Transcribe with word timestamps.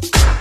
Bye. 0.00 0.31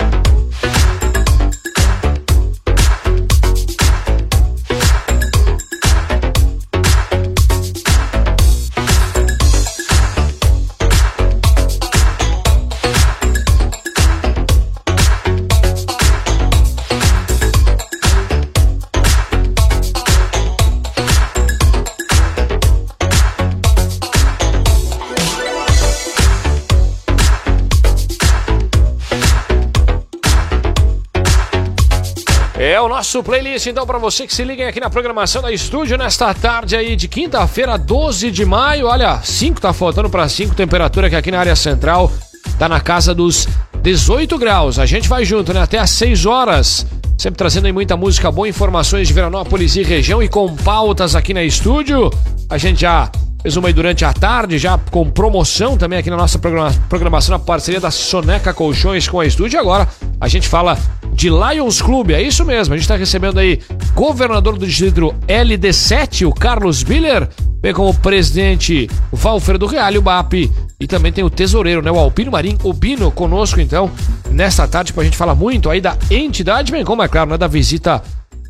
Nosso 33.12 33.24
playlist, 33.24 33.68
então, 33.68 33.86
para 33.86 33.98
você 33.98 34.26
que 34.26 34.34
se 34.34 34.42
liguem 34.42 34.66
aqui 34.66 34.80
na 34.80 34.90
programação 34.90 35.42
da 35.42 35.52
estúdio 35.52 35.98
nesta 35.98 36.34
tarde 36.34 36.78
aí 36.78 36.96
de 36.96 37.10
quinta-feira, 37.10 37.78
12 37.78 38.32
de 38.32 38.46
maio. 38.46 38.88
Olha, 38.88 39.20
5 39.22 39.60
tá 39.60 39.74
faltando 39.74 40.10
para 40.10 40.30
5, 40.30 40.56
temperatura 40.56 41.10
que 41.10 41.16
aqui 41.18 41.30
na 41.30 41.38
área 41.38 41.54
central 41.54 42.10
tá 42.58 42.70
na 42.70 42.80
casa 42.80 43.14
dos 43.14 43.50
18 43.82 44.38
graus. 44.38 44.80
A 44.80 44.86
gente 44.86 45.10
vai 45.10 45.26
junto, 45.26 45.54
né? 45.54 45.62
Até 45.62 45.78
às 45.78 45.90
6 45.90 46.26
horas. 46.26 46.88
Sempre 47.18 47.38
trazendo 47.38 47.66
aí 47.66 47.74
muita 47.74 47.98
música 47.98 48.32
boa, 48.32 48.48
informações 48.48 49.10
de 49.10 49.14
Veranópolis 49.14 49.76
e 49.76 49.84
região 49.84 50.24
e 50.24 50.30
com 50.30 50.56
pautas 50.56 51.14
aqui 51.14 51.34
na 51.34 51.44
estúdio. 51.44 52.10
A 52.50 52.58
gente 52.58 52.80
já 52.80 53.12
fez 53.42 53.58
uma 53.58 53.68
aí 53.68 53.74
durante 53.74 54.06
a 54.06 54.14
tarde, 54.14 54.58
já 54.58 54.78
com 54.90 55.12
promoção 55.12 55.76
também 55.76 56.00
aqui 56.00 56.10
na 56.10 56.16
nossa 56.16 56.40
programa 56.40 56.74
programação, 56.88 57.38
na 57.38 57.44
parceria 57.44 57.82
da 57.82 57.92
Soneca 57.92 58.54
Colchões 58.54 59.06
com 59.06 59.20
a 59.20 59.26
estúdio. 59.26 59.60
Agora 59.60 59.86
a 60.18 60.30
gente 60.30 60.48
fala 60.48 60.78
de 61.14 61.30
Lions 61.30 61.82
Clube. 61.82 62.14
É 62.14 62.22
isso 62.22 62.46
mesmo, 62.46 62.74
a 62.74 62.78
gente 62.78 62.84
está 62.84 62.96
recebendo 62.96 63.40
aí 63.40 63.60
governador 63.94 64.58
do 64.58 64.66
distrito 64.66 65.14
LD7, 65.28 66.28
o 66.28 66.34
Carlos 66.34 66.84
Biller, 66.84 67.30
vem 67.62 67.74
como 67.74 67.94
presidente 67.94 68.90
o 69.12 69.16
Valfredo 69.16 69.66
Real, 69.66 69.94
o 69.96 70.02
BAP, 70.02 70.50
e 70.80 70.88
também 70.88 71.12
tem 71.12 71.24
o 71.24 71.30
tesoureiro, 71.30 71.82
né, 71.82 71.92
o 71.92 72.00
Alpino 72.00 72.32
Marim, 72.32 72.58
o 72.64 72.74
Bino, 72.74 73.12
conosco 73.12 73.62
então, 73.62 73.92
nesta 74.32 74.68
tarde, 74.68 74.94
para 74.94 75.02
a 75.02 75.06
gente 75.06 75.18
falar 75.18 75.36
muito 75.36 75.70
aí 75.70 75.80
da 75.80 75.98
entidade, 76.10 76.72
bem 76.72 76.84
como 76.84 77.04
é 77.04 77.08
claro, 77.08 77.30
né, 77.30 77.38
da 77.38 77.48
visita 77.48 78.02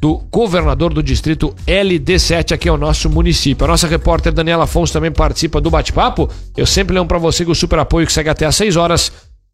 do 0.01 0.17
governador 0.31 0.91
do 0.91 1.03
distrito 1.03 1.53
LD7 1.67 2.53
aqui 2.53 2.67
ao 2.67 2.75
nosso 2.75 3.07
município. 3.07 3.63
A 3.65 3.67
nossa 3.67 3.87
repórter 3.87 4.33
Daniela 4.33 4.63
Afonso 4.63 4.91
também 4.91 5.11
participa 5.11 5.61
do 5.61 5.69
bate-papo. 5.69 6.27
Eu 6.57 6.65
sempre 6.65 6.95
lembro 6.95 7.07
para 7.07 7.19
você 7.19 7.45
que 7.45 7.51
o 7.51 7.55
super 7.55 7.77
apoio 7.77 8.07
que 8.07 8.11
segue 8.11 8.27
até 8.27 8.47
às 8.47 8.55
6 8.55 8.77
horas 8.77 9.11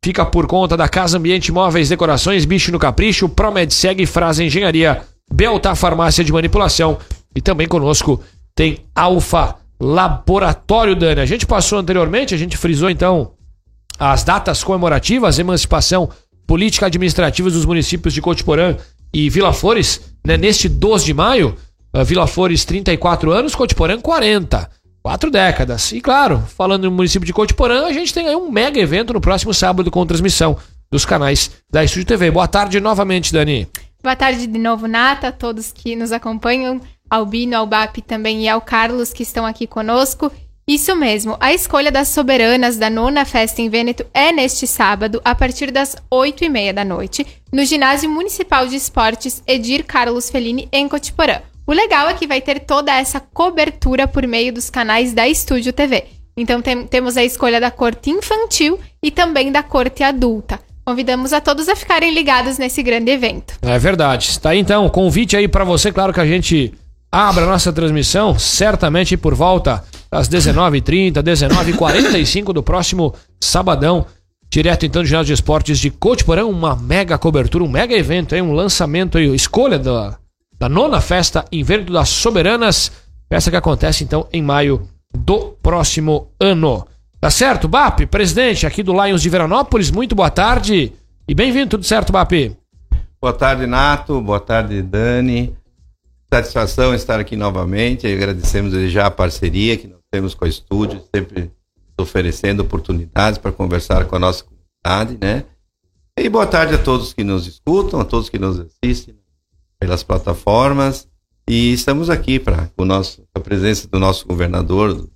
fica 0.08 0.26
por 0.26 0.48
conta 0.48 0.78
da 0.78 0.88
Casa 0.88 1.18
Ambiente 1.18 1.52
Móveis 1.52 1.90
Decorações, 1.90 2.46
Bicho 2.46 2.72
no 2.72 2.80
Capricho, 2.80 3.28
Promed 3.28 3.74
Seg, 3.74 4.06
Frase 4.06 4.42
Engenharia, 4.42 5.02
Belta 5.30 5.76
Farmácia 5.76 6.24
de 6.24 6.32
Manipulação 6.32 6.98
e 7.36 7.42
também 7.42 7.68
conosco 7.68 8.24
tem 8.56 8.86
Alfa 8.96 9.56
Laboratório 9.78 10.96
Dani. 10.96 11.20
A 11.20 11.26
gente 11.26 11.46
passou 11.46 11.78
anteriormente, 11.78 12.34
a 12.34 12.38
gente 12.38 12.56
frisou 12.56 12.90
então 12.90 13.34
as 14.00 14.24
datas 14.24 14.64
comemorativas, 14.64 15.40
emancipação 15.40 16.10
política 16.48 16.86
administrativa 16.86 17.52
dos 17.52 17.66
municípios 17.66 18.14
de 18.14 18.22
Cotiporã 18.22 18.78
e 19.14 19.30
Vila 19.30 19.52
Flores, 19.52 20.00
né? 20.26 20.38
Neste 20.38 20.70
12 20.70 21.04
de 21.04 21.14
maio, 21.14 21.54
Vila 22.06 22.28
Flores 22.28 22.64
34 22.64 23.30
anos, 23.30 23.54
Cotiporã 23.56 24.00
40. 24.00 24.72
Quatro 25.08 25.32
décadas. 25.32 25.94
E 25.94 26.02
claro, 26.02 26.44
falando 26.58 26.84
no 26.84 26.92
município 26.92 27.26
de 27.26 27.32
Cotiporã, 27.32 27.86
a 27.86 27.94
gente 27.94 28.14
tem 28.14 28.28
aí 28.28 28.36
um 28.36 28.52
mega 28.52 28.78
evento 28.78 29.14
no 29.14 29.22
próximo 29.22 29.54
sábado 29.54 29.90
com 29.90 30.06
transmissão 30.06 30.58
dos 30.92 31.06
canais 31.06 31.50
da 31.72 31.82
Estúdio 31.82 32.08
TV. 32.08 32.30
Boa 32.30 32.46
tarde 32.46 32.82
novamente, 32.82 33.32
Dani. 33.32 33.70
Boa 34.04 34.18
tarde 34.18 34.46
de 34.46 34.60
novo, 34.60 34.86
Nata, 34.86 35.30
a 35.30 35.32
todos 35.32 35.72
que 35.72 35.96
nos 35.96 36.12
acompanham, 36.12 36.82
ao 37.10 37.26
Bino, 37.26 37.56
ao 37.56 37.66
BAP 37.66 38.00
também 38.06 38.44
e 38.44 38.50
ao 38.50 38.60
Carlos 38.60 39.14
que 39.14 39.24
estão 39.24 39.46
aqui 39.46 39.66
conosco. 39.66 40.30
Isso 40.68 40.94
mesmo, 40.94 41.38
a 41.40 41.54
escolha 41.54 41.90
das 41.90 42.10
soberanas 42.10 42.76
da 42.76 42.90
nona 42.90 43.24
festa 43.24 43.62
em 43.62 43.70
Vêneto 43.70 44.06
é 44.14 44.34
neste 44.34 44.68
sábado, 44.68 45.22
a 45.24 45.34
partir 45.34 45.72
das 45.72 45.96
oito 46.12 46.44
e 46.44 46.50
meia 46.50 46.74
da 46.74 46.84
noite, 46.84 47.26
no 47.50 47.64
Ginásio 47.64 48.10
Municipal 48.10 48.68
de 48.68 48.76
Esportes 48.76 49.42
Edir 49.48 49.86
Carlos 49.86 50.30
Fellini, 50.30 50.68
em 50.70 50.86
Cotiporã. 50.90 51.40
O 51.70 51.74
legal 51.74 52.08
é 52.08 52.14
que 52.14 52.26
vai 52.26 52.40
ter 52.40 52.62
toda 52.62 52.98
essa 52.98 53.20
cobertura 53.20 54.08
por 54.08 54.26
meio 54.26 54.54
dos 54.54 54.70
canais 54.70 55.12
da 55.12 55.28
Estúdio 55.28 55.74
TV. 55.74 56.06
Então 56.38 56.62
tem, 56.62 56.88
temos 56.88 57.18
a 57.18 57.26
escolha 57.26 57.60
da 57.60 57.70
corte 57.70 58.10
infantil 58.10 58.80
e 59.04 59.12
também 59.12 59.52
da 59.52 59.62
corte 59.62 60.02
adulta. 60.02 60.62
Convidamos 60.86 61.34
a 61.34 61.42
todos 61.42 61.68
a 61.68 61.76
ficarem 61.76 62.14
ligados 62.14 62.58
nesse 62.58 62.82
grande 62.82 63.12
evento. 63.12 63.56
É 63.62 63.78
verdade. 63.78 64.30
Está 64.30 64.52
aí 64.52 64.60
então, 64.60 64.88
convite 64.88 65.36
aí 65.36 65.46
para 65.46 65.66
você, 65.66 65.92
claro 65.92 66.14
que 66.14 66.22
a 66.22 66.26
gente 66.26 66.74
abre 67.12 67.44
a 67.44 67.48
nossa 67.48 67.74
transmissão, 67.74 68.40
certamente 68.40 69.18
por 69.18 69.36
volta 69.36 69.84
das 70.10 70.30
19h30, 70.30 71.22
19h45 71.22 72.54
do 72.54 72.64
próximo 72.64 73.14
sabadão. 73.42 74.06
Direto 74.50 74.86
então 74.86 75.02
do 75.02 75.06
Ginásio 75.06 75.26
de 75.26 75.34
Esportes 75.34 75.78
de 75.80 75.92
Cotiporão, 75.92 76.50
uma 76.50 76.78
mega 76.78 77.18
cobertura, 77.18 77.66
um 77.66 77.70
mega 77.70 77.94
evento, 77.94 78.34
um 78.36 78.54
lançamento 78.54 79.18
aí, 79.18 79.36
escolha 79.36 79.78
da 79.78 80.18
da 80.60 80.68
nona 80.68 81.00
festa 81.00 81.46
Inverno 81.52 81.94
das 81.94 82.10
Soberanas, 82.10 82.92
festa 83.30 83.52
que 83.52 83.58
acontece 83.58 84.04
então 84.04 84.28
em 84.34 84.42
maio 84.42 84.88
do 85.14 85.56
próximo 85.62 86.32
ano. 86.40 86.86
Tá 87.20 87.30
certo, 87.30 87.68
BAP, 87.68 88.08
presidente 88.08 88.66
aqui 88.66 88.82
do 88.82 88.94
Lions 88.94 89.22
de 89.22 89.30
Veranópolis, 89.30 89.92
muito 89.92 90.16
boa 90.16 90.30
tarde 90.30 90.94
e 91.28 91.36
bem-vindo, 91.36 91.70
tudo 91.70 91.84
certo, 91.84 92.12
BAP? 92.12 92.56
Boa 93.22 93.34
tarde, 93.34 93.66
Nato, 93.66 94.22
boa 94.22 94.40
tarde, 94.40 94.82
Dani. 94.82 95.56
Satisfação 96.32 96.94
estar 96.94 97.20
aqui 97.20 97.36
novamente, 97.36 98.06
agradecemos 98.08 98.74
já 98.92 99.08
a 99.08 99.12
parceria 99.12 99.78
que 99.78 99.88
nós 99.88 100.00
temos 100.12 100.34
com 100.36 100.46
a 100.46 100.48
estúdio, 100.48 101.02
sempre 101.14 101.52
oferecendo 102.00 102.62
oportunidades 102.62 103.38
para 103.38 103.52
conversar 103.52 104.06
com 104.06 104.16
a 104.16 104.20
nossa 104.20 104.44
comunidade, 104.44 105.18
né? 105.20 105.46
E 106.20 106.30
boa 106.30 106.46
tarde 106.46 106.76
a 106.76 106.78
todos 106.78 107.14
que 107.14 107.24
nos 107.24 107.48
escutam, 107.48 108.00
a 108.00 108.06
todos 108.06 108.30
que 108.30 108.38
nos 108.38 108.60
assistem 108.60 109.16
pelas 109.80 110.04
plataformas 110.04 111.08
e 111.50 111.72
estamos 111.72 112.10
aqui 112.10 112.40
para 112.40 112.70
com 112.76 112.84
a 113.34 113.40
presença 113.40 113.88
do 113.88 114.00
nosso 114.00 114.28
governador 114.28 114.94
do, 114.94 115.10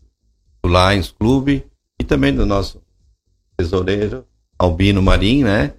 do 0.63 0.69
Lions 0.69 1.11
Clube 1.11 1.65
e 1.99 2.03
também 2.03 2.33
do 2.33 2.45
nosso 2.45 2.81
tesoureiro 3.57 4.25
Albino 4.57 5.01
Marim, 5.01 5.43
né? 5.43 5.73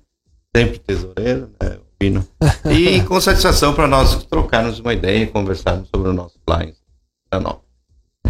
Sempre 0.54 0.78
tesoureiro, 0.80 1.50
né? 1.60 1.78
Albino. 2.02 2.26
E 2.70 3.00
com 3.06 3.20
satisfação 3.20 3.72
para 3.74 3.86
nós 3.86 4.24
trocarmos 4.24 4.80
uma 4.80 4.92
ideia 4.92 5.22
e 5.22 5.26
conversarmos 5.26 5.88
sobre 5.88 6.10
o 6.10 6.12
nosso 6.12 6.36
Lions 6.48 6.76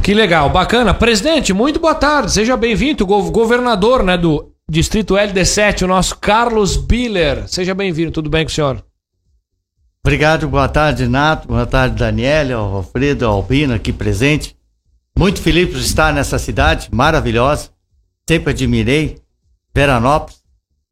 Que 0.03 0.15
legal, 0.15 0.51
bacana. 0.51 0.93
Presidente, 0.93 1.53
muito 1.53 1.81
boa 1.81 1.95
tarde. 1.95 2.33
Seja 2.33 2.57
bem-vindo, 2.57 3.07
governador, 3.07 4.03
né, 4.03 4.17
do 4.17 4.53
Distrito 4.71 5.15
LD7, 5.15 5.83
o 5.83 5.89
nosso 5.89 6.19
Carlos 6.19 6.77
Biller. 6.77 7.49
Seja 7.49 7.75
bem-vindo. 7.75 8.13
Tudo 8.13 8.31
bem 8.31 8.45
com 8.45 8.51
o 8.51 8.55
senhor? 8.55 8.85
Obrigado, 10.05 10.49
boa 10.49 10.69
tarde, 10.69 11.07
Nato, 11.07 11.47
boa 11.47 11.65
tarde, 11.65 11.95
Daniela, 11.95 12.57
Alfredo, 12.57 13.25
Albino 13.25 13.73
aqui 13.73 13.93
presente. 13.93 14.57
Muito 15.17 15.41
feliz 15.41 15.71
por 15.71 15.79
estar 15.79 16.13
nessa 16.13 16.41
cidade 16.41 16.89
maravilhosa. 16.91 17.71
Sempre 18.29 18.51
admirei 18.51 19.19
Veranópolis. 19.73 20.43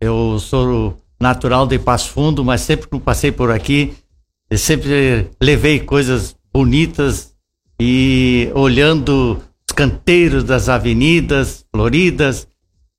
Eu 0.00 0.38
sou 0.38 0.96
natural 1.20 1.66
de 1.66 1.76
Passo 1.76 2.10
Fundo, 2.10 2.44
mas 2.44 2.60
sempre 2.60 2.88
que 2.88 3.00
passei 3.00 3.32
por 3.32 3.50
aqui, 3.50 3.94
sempre 4.56 5.28
levei 5.42 5.80
coisas 5.80 6.36
bonitas 6.54 7.34
e 7.80 8.48
olhando 8.54 9.42
os 9.68 9.74
canteiros 9.74 10.44
das 10.44 10.68
avenidas 10.68 11.66
floridas 11.74 12.46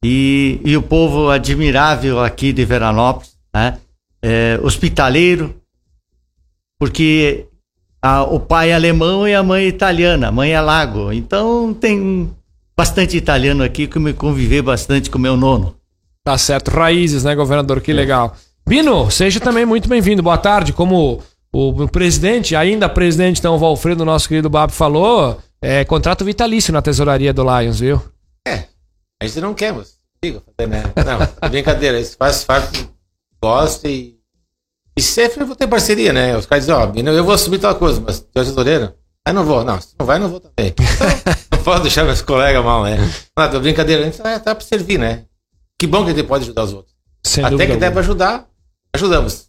e, 0.03 0.59
e 0.65 0.75
o 0.75 0.81
povo 0.81 1.29
admirável 1.29 2.19
aqui 2.19 2.51
de 2.51 2.65
Veranópolis, 2.65 3.37
né? 3.53 3.79
É, 4.21 4.59
hospitaleiro, 4.61 5.60
porque 6.81 7.45
a, 8.01 8.23
o 8.23 8.39
pai 8.39 8.71
é 8.71 8.73
alemão 8.73 9.27
e 9.27 9.35
a 9.35 9.43
mãe 9.43 9.65
é 9.65 9.67
italiana, 9.67 10.29
a 10.29 10.31
mãe 10.31 10.51
é 10.51 10.59
Lago. 10.59 11.13
Então 11.13 11.75
tem 11.75 12.35
bastante 12.75 13.15
italiano 13.15 13.63
aqui 13.63 13.85
que 13.85 13.99
me 13.99 14.13
conviver 14.13 14.63
bastante 14.63 15.07
com 15.07 15.19
meu 15.19 15.37
nono. 15.37 15.75
Tá 16.23 16.35
certo, 16.39 16.71
raízes, 16.71 17.23
né, 17.23 17.35
governador? 17.35 17.81
Que 17.81 17.91
é. 17.91 17.93
legal. 17.93 18.35
Bino, 18.67 19.11
seja 19.11 19.39
também 19.39 19.63
muito 19.63 19.87
bem-vindo. 19.87 20.23
Boa 20.23 20.39
tarde. 20.39 20.73
Como 20.73 21.21
o, 21.53 21.87
presidente, 21.87 22.55
ainda 22.55 22.89
presidente, 22.89 23.37
então, 23.37 23.53
o 23.53 23.59
Valfredo, 23.59 24.03
nosso 24.03 24.27
querido 24.27 24.49
Bab, 24.49 24.73
falou, 24.73 25.39
é 25.61 25.85
contrato 25.85 26.25
vitalício 26.25 26.73
na 26.73 26.81
tesouraria 26.81 27.31
do 27.31 27.43
Lions, 27.43 27.79
viu? 27.79 28.01
É, 28.47 28.63
a 29.21 29.27
gente 29.27 29.39
não 29.39 29.53
quer, 29.53 29.71
mas 29.71 29.93
diga, 30.23 30.41
né? 30.67 30.81
Não, 31.05 31.19
brincadeira, 31.47 31.99
isso 31.99 32.17
faz 32.17 32.43
parte, 32.43 32.89
gosta 33.39 33.87
e 33.87 34.20
e 34.95 35.01
sempre 35.01 35.43
vou 35.43 35.55
ter 35.55 35.67
parceria, 35.67 36.11
né? 36.11 36.35
Os 36.37 36.45
caras 36.45 36.65
dizem, 36.65 36.75
ó, 36.75 36.91
eu 36.93 37.23
vou 37.23 37.33
assumir 37.33 37.59
tal 37.59 37.75
coisa, 37.75 38.01
mas 38.05 38.19
tu 38.19 38.39
é 38.39 38.43
tesoureiro? 38.43 38.93
Aí 39.25 39.33
não 39.33 39.45
vou. 39.45 39.63
Não, 39.63 39.79
se 39.79 39.93
não 39.99 40.05
vai, 40.05 40.19
não 40.19 40.29
vou 40.29 40.39
também. 40.39 40.73
Então, 40.73 40.85
não 41.51 41.63
posso 41.63 41.81
deixar 41.81 42.03
meus 42.03 42.21
colegas 42.21 42.63
mal, 42.63 42.83
né? 42.83 42.97
Não, 43.37 43.61
brincadeira, 43.61 44.01
a 44.01 44.05
gente 44.05 44.17
tá, 44.17 44.39
tá 44.39 44.55
pra 44.55 44.65
servir, 44.65 44.97
né? 44.97 45.23
Que 45.79 45.87
bom 45.87 46.03
que 46.03 46.11
a 46.11 46.13
gente 46.13 46.25
pode 46.25 46.43
ajudar 46.43 46.63
os 46.63 46.73
outros. 46.73 46.93
Sem 47.23 47.43
Até 47.43 47.57
que 47.57 47.65
der 47.65 47.73
alguma. 47.73 47.91
pra 47.91 48.01
ajudar, 48.01 48.45
ajudamos. 48.95 49.45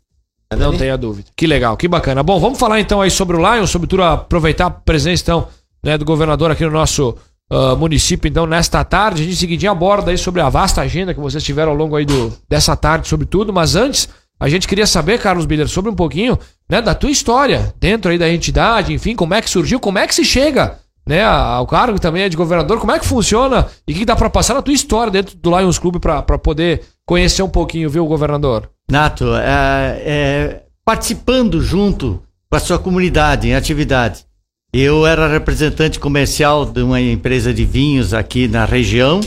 Né, 0.53 0.59
Não 0.59 0.77
tenha 0.77 0.97
dúvida. 0.97 1.31
Que 1.35 1.47
legal, 1.47 1.77
que 1.77 1.89
bacana. 1.89 2.23
Bom, 2.23 2.39
vamos 2.39 2.59
falar 2.59 2.81
então 2.81 3.01
aí 3.01 3.11
sobre 3.11 3.37
o 3.37 3.55
Lions, 3.55 3.71
sobre 3.71 3.89
tudo, 3.89 4.03
aproveitar 4.03 4.67
a 4.67 4.71
presença 4.71 5.23
então, 5.23 5.49
né, 5.83 5.97
do 5.97 6.05
governador 6.05 6.51
aqui 6.51 6.65
no 6.65 6.71
nosso 6.71 7.17
ah, 7.55 7.77
município, 7.77 8.27
então, 8.27 8.47
nesta 8.47 8.83
tarde. 8.83 9.21
A 9.21 9.25
gente 9.25 9.35
em 9.35 9.39
seguidinho 9.39 9.71
aborda 9.71 10.11
aí 10.11 10.17
sobre 10.17 10.41
a 10.41 10.49
vasta 10.49 10.81
agenda 10.81 11.13
que 11.13 11.21
vocês 11.21 11.45
tiveram 11.45 11.73
ao 11.73 11.77
longo 11.77 11.97
aí 11.97 12.07
do, 12.07 12.33
dessa 12.49 12.75
tarde, 12.75 13.07
sobre 13.07 13.27
tudo. 13.27 13.53
Mas 13.53 13.77
antes, 13.77 14.09
a 14.43 14.49
gente 14.49 14.67
queria 14.67 14.89
saber, 14.89 15.21
Carlos 15.21 15.47
Biller, 15.47 15.69
sobre 15.69 15.89
um 15.89 15.95
pouquinho 15.95 16.37
né, 16.69 16.83
da 16.83 16.97
tua 16.97 17.11
história 17.11 17.73
dentro 17.79 18.11
aí 18.11 18.19
da 18.19 18.29
entidade, 18.29 18.93
enfim, 18.93 19.15
como 19.15 19.35
é 19.35 19.41
que 19.41 19.49
surgiu, 19.49 19.79
como 19.79 20.01
é 20.01 20.07
que 20.07 20.15
se 20.15 20.25
chega 20.25 20.79
né, 21.07 21.23
ao 21.23 21.65
cargo 21.65 21.99
também 22.01 22.23
é 22.23 22.29
de 22.29 22.37
governador, 22.37 22.81
como 22.81 22.91
é 22.91 22.99
que 22.99 23.07
funciona 23.07 23.69
e 23.87 23.93
o 23.93 23.95
que 23.95 24.05
dá 24.05 24.17
pra 24.17 24.29
passar 24.29 24.55
na 24.55 24.63
tua 24.63 24.75
história 24.75 25.13
dentro 25.13 25.37
do 25.37 25.57
Lions 25.57 25.79
Clube 25.79 26.01
pra 26.01 26.23
poder 26.23 26.83
conhecer 27.07 27.45
um 27.45 27.49
pouquinho, 27.49 27.89
viu, 27.89 28.05
governador? 28.05 28.69
Nato, 28.91 29.33
é, 29.37 30.03
é, 30.05 30.63
participando 30.85 31.61
junto 31.61 32.21
com 32.51 32.57
a 32.57 32.61
sua 32.61 32.81
comunidade 32.81 33.47
em 33.47 33.55
atividades. 33.55 34.27
Eu 34.73 35.07
era 35.07 35.29
representante 35.29 36.01
comercial 36.01 36.65
de 36.65 36.83
uma 36.83 37.01
empresa 37.01 37.55
de 37.55 37.65
vinhos 37.65 38.13
aqui 38.13 38.49
na 38.49 38.65
região, 38.65 39.21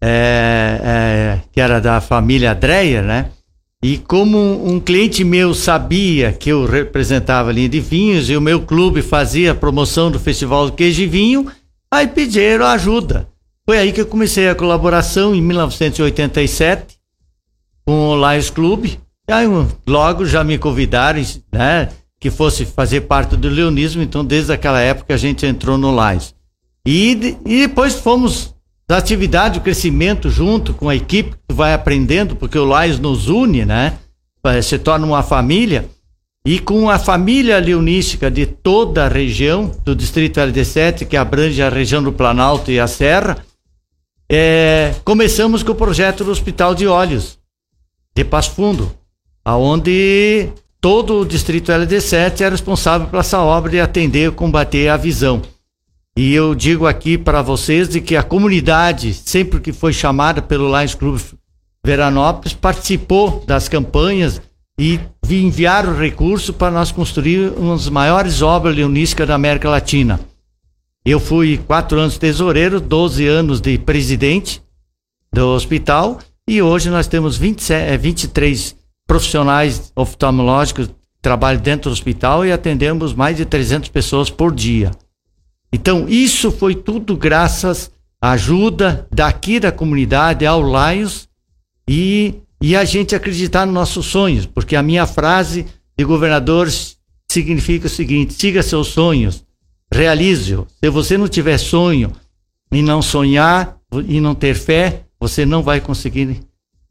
é, 0.00 0.80
é, 0.82 1.40
que 1.52 1.60
era 1.60 1.78
da 1.78 2.00
família 2.00 2.54
Dreyer, 2.54 3.02
né? 3.02 3.30
E 3.82 3.98
como 3.98 4.66
um 4.66 4.80
cliente 4.80 5.22
meu 5.22 5.54
sabia 5.54 6.32
que 6.32 6.50
eu 6.50 6.64
representava 6.64 7.50
a 7.50 7.52
linha 7.52 7.68
de 7.68 7.78
vinhos 7.78 8.30
e 8.30 8.36
o 8.36 8.40
meu 8.40 8.62
clube 8.62 9.02
fazia 9.02 9.52
a 9.52 9.54
promoção 9.54 10.10
do 10.10 10.18
Festival 10.18 10.66
do 10.66 10.72
Queijo 10.72 11.02
e 11.02 11.06
Vinho, 11.06 11.46
aí 11.90 12.06
pediram 12.06 12.66
ajuda. 12.66 13.28
Foi 13.66 13.78
aí 13.78 13.92
que 13.92 14.00
eu 14.00 14.06
comecei 14.06 14.48
a 14.48 14.54
colaboração 14.54 15.34
em 15.34 15.42
1987 15.42 16.96
com 17.84 18.08
o 18.08 18.16
Lions 18.16 18.48
Club. 18.48 18.86
E 19.28 19.32
aí, 19.32 19.46
logo 19.86 20.24
já 20.24 20.42
me 20.42 20.56
convidaram, 20.56 21.20
né, 21.52 21.88
que 22.18 22.30
fosse 22.30 22.64
fazer 22.64 23.02
parte 23.02 23.36
do 23.36 23.48
leonismo. 23.48 24.02
Então, 24.02 24.24
desde 24.24 24.52
aquela 24.52 24.80
época 24.80 25.14
a 25.14 25.18
gente 25.18 25.44
entrou 25.44 25.76
no 25.76 25.90
Lions. 25.90 26.34
E, 26.86 27.36
e 27.44 27.66
depois 27.66 27.94
fomos 27.94 28.54
da 28.88 28.98
atividade, 28.98 29.58
o 29.58 29.62
crescimento 29.62 30.30
junto 30.30 30.72
com 30.72 30.88
a 30.88 30.94
equipe 30.94 31.34
que 31.48 31.54
vai 31.54 31.74
aprendendo, 31.74 32.36
porque 32.36 32.58
o 32.58 32.64
Lions 32.64 32.98
nos 32.98 33.28
une, 33.28 33.64
né? 33.64 33.98
Se 34.62 34.78
torna 34.78 35.04
uma 35.04 35.22
família. 35.24 35.88
E 36.46 36.60
com 36.60 36.88
a 36.88 36.96
família 36.96 37.58
leonística 37.58 38.30
de 38.30 38.46
toda 38.46 39.04
a 39.04 39.08
região, 39.08 39.72
do 39.84 39.96
Distrito 39.96 40.38
LD7, 40.38 41.04
que 41.04 41.16
abrange 41.16 41.60
a 41.60 41.68
região 41.68 42.00
do 42.00 42.12
Planalto 42.12 42.70
e 42.70 42.78
a 42.78 42.86
Serra, 42.86 43.44
eh, 44.30 44.94
começamos 45.04 45.64
com 45.64 45.72
o 45.72 45.74
projeto 45.74 46.22
do 46.22 46.30
Hospital 46.30 46.72
de 46.72 46.86
Olhos 46.86 47.36
de 48.14 48.24
Passo 48.24 48.52
Fundo, 48.52 48.92
aonde 49.44 50.48
todo 50.80 51.20
o 51.20 51.26
distrito 51.26 51.72
LD7 51.72 52.42
é 52.42 52.48
responsável 52.48 53.08
por 53.08 53.18
essa 53.18 53.40
obra 53.40 53.72
de 53.72 53.80
atender 53.80 54.28
e 54.28 54.32
combater 54.32 54.88
a 54.88 54.96
visão. 54.96 55.42
E 56.16 56.32
eu 56.32 56.54
digo 56.54 56.86
aqui 56.86 57.18
para 57.18 57.42
vocês 57.42 57.88
de 57.88 58.00
que 58.00 58.16
a 58.16 58.22
comunidade, 58.22 59.12
sempre 59.12 59.60
que 59.60 59.72
foi 59.72 59.92
chamada 59.92 60.40
pelo 60.40 60.66
Lions 60.76 60.94
Club 60.94 61.20
Veranópolis, 61.84 62.54
participou 62.54 63.44
das 63.46 63.68
campanhas 63.68 64.40
e 64.80 64.98
vi- 65.24 65.44
enviaram 65.44 65.94
recursos 65.96 66.54
para 66.54 66.70
nós 66.70 66.90
construir 66.90 67.52
uma 67.56 67.74
das 67.76 67.88
maiores 67.88 68.40
obras 68.40 68.74
leonísticas 68.74 69.28
da 69.28 69.34
América 69.34 69.68
Latina. 69.68 70.18
Eu 71.04 71.20
fui 71.20 71.58
quatro 71.58 71.98
anos 71.98 72.18
tesoureiro, 72.18 72.80
12 72.80 73.26
anos 73.26 73.60
de 73.60 73.78
presidente 73.78 74.62
do 75.32 75.48
hospital 75.48 76.18
e 76.48 76.62
hoje 76.62 76.88
nós 76.90 77.06
temos 77.06 77.36
27, 77.36 77.92
eh, 77.92 77.96
23 77.96 78.74
profissionais 79.06 79.92
oftalmológicos 79.94 80.88
que 80.88 80.94
trabalham 81.22 81.60
dentro 81.60 81.90
do 81.90 81.92
hospital 81.92 82.44
e 82.44 82.50
atendemos 82.50 83.12
mais 83.14 83.36
de 83.36 83.44
300 83.44 83.88
pessoas 83.90 84.30
por 84.30 84.52
dia. 84.54 84.90
Então, 85.72 86.08
isso 86.08 86.50
foi 86.50 86.74
tudo 86.74 87.16
graças 87.16 87.90
à 88.20 88.32
ajuda 88.32 89.06
daqui 89.12 89.60
da 89.60 89.72
comunidade, 89.72 90.46
ao 90.46 90.62
Lions, 90.62 91.28
e, 91.88 92.34
e 92.60 92.74
a 92.74 92.84
gente 92.84 93.14
acreditar 93.14 93.66
nos 93.66 93.74
nossos 93.74 94.06
sonhos, 94.06 94.46
porque 94.46 94.76
a 94.76 94.82
minha 94.82 95.06
frase 95.06 95.66
de 95.96 96.04
governador 96.04 96.68
significa 97.30 97.86
o 97.86 97.90
seguinte: 97.90 98.34
siga 98.34 98.62
seus 98.62 98.88
sonhos, 98.88 99.44
realize-o. 99.92 100.66
Se 100.82 100.90
você 100.90 101.16
não 101.16 101.28
tiver 101.28 101.58
sonho 101.58 102.12
e 102.72 102.82
não 102.82 103.02
sonhar 103.02 103.76
e 104.08 104.20
não 104.20 104.34
ter 104.34 104.54
fé, 104.54 105.02
você 105.20 105.46
não 105.46 105.62
vai 105.62 105.80
conseguir 105.80 106.40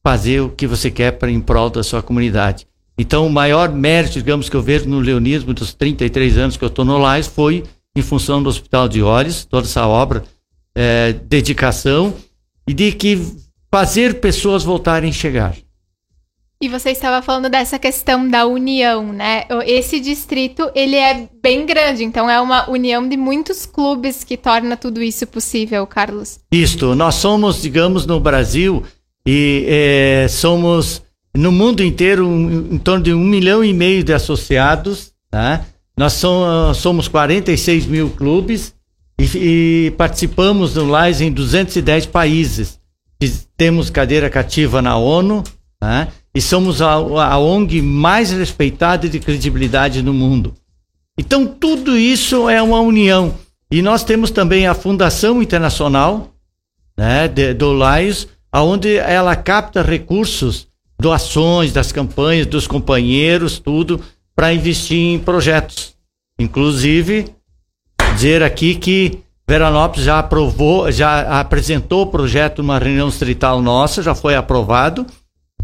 fazer 0.03 0.41
o 0.41 0.49
que 0.49 0.67
você 0.67 0.91
quer 0.91 1.13
para 1.13 1.31
em 1.31 1.41
prol 1.41 1.69
da 1.69 1.83
sua 1.83 2.01
comunidade. 2.01 2.67
Então, 2.97 3.27
o 3.27 3.31
maior 3.31 3.73
mérito, 3.73 4.13
digamos, 4.13 4.47
que 4.47 4.55
eu 4.55 4.61
vejo 4.61 4.87
no 4.87 4.99
leonismo 4.99 5.53
dos 5.53 5.73
33 5.73 6.37
anos 6.37 6.57
que 6.57 6.63
eu 6.63 6.69
estou 6.69 6.85
no 6.85 6.97
Lais 6.97 7.27
foi 7.27 7.63
em 7.95 8.01
função 8.01 8.43
do 8.43 8.49
Hospital 8.49 8.87
de 8.87 9.01
Olhos, 9.01 9.45
toda 9.45 9.65
essa 9.65 9.87
obra, 9.87 10.23
eh, 10.75 11.13
dedicação 11.23 12.13
e 12.67 12.73
de 12.73 12.91
que 12.91 13.19
fazer 13.71 14.19
pessoas 14.19 14.63
voltarem 14.63 15.09
a 15.09 15.13
chegar. 15.13 15.55
E 16.61 16.69
você 16.69 16.91
estava 16.91 17.21
falando 17.21 17.49
dessa 17.49 17.77
questão 17.77 18.27
da 18.27 18.45
união, 18.45 19.11
né? 19.11 19.43
Esse 19.65 19.99
distrito, 19.99 20.71
ele 20.73 20.95
é 20.95 21.27
bem 21.43 21.65
grande, 21.65 22.03
então 22.03 22.29
é 22.29 22.39
uma 22.39 22.69
união 22.69 23.07
de 23.07 23.17
muitos 23.17 23.65
clubes 23.65 24.23
que 24.23 24.37
torna 24.37 24.77
tudo 24.77 25.03
isso 25.03 25.27
possível, 25.27 25.85
Carlos. 25.85 26.39
Isto, 26.51 26.95
nós 26.95 27.15
somos, 27.15 27.61
digamos, 27.61 28.05
no 28.05 28.19
Brasil 28.19 28.83
e 29.27 29.65
eh, 29.67 30.27
somos 30.29 31.01
no 31.35 31.51
mundo 31.51 31.83
inteiro 31.83 32.25
um, 32.25 32.73
em 32.73 32.77
torno 32.77 33.03
de 33.03 33.13
um 33.13 33.23
milhão 33.23 33.63
e 33.63 33.73
meio 33.73 34.03
de 34.03 34.13
associados, 34.13 35.11
tá? 35.29 35.65
Nós 35.97 36.13
som- 36.13 36.73
somos 36.73 37.07
46 37.07 37.85
mil 37.85 38.09
clubes 38.09 38.73
e, 39.19 39.23
e 39.87 39.91
participamos 39.91 40.73
do 40.73 40.85
LAIS 40.85 41.21
em 41.21 41.31
210 41.31 42.05
países. 42.07 42.79
Temos 43.57 43.89
cadeira 43.89 44.29
cativa 44.29 44.81
na 44.81 44.97
ONU, 44.97 45.43
tá? 45.79 46.09
E 46.33 46.41
somos 46.41 46.81
a, 46.81 46.91
a 46.91 47.37
ONG 47.39 47.81
mais 47.81 48.29
respeitada 48.31 49.05
e 49.05 49.09
de 49.09 49.19
credibilidade 49.21 50.01
no 50.01 50.13
mundo. 50.13 50.53
Então, 51.17 51.47
tudo 51.47 51.97
isso 51.97 52.49
é 52.49 52.61
uma 52.61 52.81
união. 52.81 53.35
E 53.71 53.81
nós 53.81 54.03
temos 54.03 54.31
também 54.31 54.67
a 54.67 54.73
Fundação 54.73 55.41
Internacional, 55.41 56.33
né, 56.97 57.29
de, 57.29 57.53
do 57.53 57.71
Lions, 57.73 58.27
onde 58.53 58.97
ela 58.97 59.33
capta 59.35 59.81
recursos, 59.81 60.67
doações 60.99 61.71
das 61.71 61.93
campanhas, 61.93 62.45
dos 62.47 62.67
companheiros, 62.67 63.57
tudo, 63.57 64.01
para 64.35 64.53
investir 64.53 64.97
em 64.97 65.19
projetos. 65.19 65.94
Inclusive, 66.39 67.33
dizer 68.13 68.43
aqui 68.43 68.75
que 68.75 69.19
Veranópolis 69.47 70.05
já 70.05 70.19
aprovou, 70.19 70.91
já 70.91 71.39
apresentou 71.39 72.03
o 72.03 72.07
projeto 72.07 72.61
numa 72.61 72.79
reunião 72.79 73.09
distrital 73.09 73.61
nossa, 73.61 74.01
já 74.01 74.15
foi 74.15 74.35
aprovado 74.35 75.05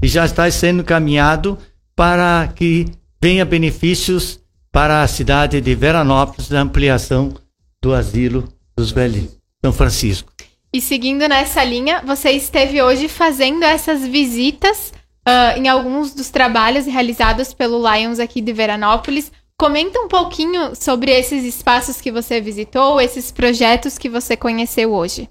e 0.01 0.07
já 0.07 0.25
está 0.25 0.49
sendo 0.49 0.81
encaminhado 0.81 1.57
para 1.95 2.47
que 2.55 2.85
venha 3.21 3.43
benefícios 3.43 4.39
para 4.71 5.01
a 5.01 5.07
cidade 5.07 5.59
de 5.59 5.75
Veranópolis 5.75 6.47
da 6.47 6.61
ampliação 6.61 7.33
do 7.81 7.93
asilo 7.93 8.47
dos 8.77 8.91
velhinhos, 8.91 9.37
São 9.63 9.73
Francisco. 9.73 10.31
E 10.73 10.79
seguindo 10.79 11.27
nessa 11.27 11.63
linha, 11.63 12.01
você 12.05 12.31
esteve 12.31 12.81
hoje 12.81 13.09
fazendo 13.09 13.63
essas 13.63 14.07
visitas 14.07 14.93
ah, 15.25 15.57
em 15.57 15.67
alguns 15.67 16.13
dos 16.13 16.29
trabalhos 16.29 16.85
realizados 16.85 17.53
pelo 17.53 17.81
Lions 17.91 18.19
aqui 18.19 18.39
de 18.39 18.53
Veranópolis. 18.53 19.31
Comenta 19.61 19.99
um 19.99 20.07
pouquinho 20.07 20.75
sobre 20.75 21.11
esses 21.11 21.43
espaços 21.45 22.01
que 22.01 22.11
você 22.11 22.41
visitou, 22.41 22.99
esses 22.99 23.31
projetos 23.31 23.95
que 23.95 24.09
você 24.09 24.35
conheceu 24.35 24.91
hoje. 24.91 25.29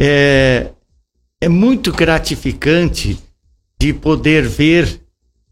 É, 0.00 0.70
é 1.40 1.48
muito 1.48 1.90
gratificante 1.90 3.18
de 3.76 3.92
poder 3.92 4.46
ver 4.46 5.00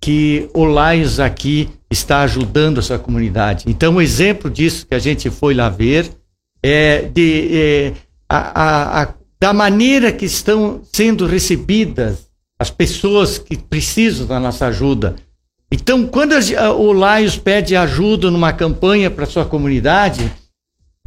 que 0.01 0.49
o 0.55 0.65
Lions 0.65 1.19
aqui 1.19 1.69
está 1.91 2.21
ajudando 2.21 2.79
a 2.79 2.83
sua 2.83 2.97
comunidade. 2.97 3.65
Então, 3.67 3.95
um 3.95 4.01
exemplo 4.01 4.49
disso 4.49 4.87
que 4.87 4.95
a 4.95 5.01
gente 5.01 5.29
foi 5.29 5.53
lá 5.53 5.69
ver 5.69 6.09
é, 6.63 7.03
de, 7.03 7.49
é, 7.53 7.93
a, 8.29 8.39
a, 8.39 9.03
a, 9.03 9.15
da 9.41 9.53
maneira 9.53 10.13
que 10.13 10.27
estão 10.27 10.81
sendo 10.93 11.27
recebidas 11.27 12.31
as 12.57 12.71
pessoas 12.71 13.37
que 13.37 13.57
precisam 13.57 14.29
da 14.29 14.39
nossa 14.39 14.69
ajuda. 14.69 15.17
Então, 15.71 16.07
quando 16.07 16.33
a, 16.35 16.73
o 16.73 16.93
Lions 16.93 17.37
pede 17.37 17.75
ajuda 17.75 18.31
numa 18.31 18.53
campanha 18.53 19.11
para 19.11 19.27
sua 19.27 19.45
comunidade, 19.45 20.33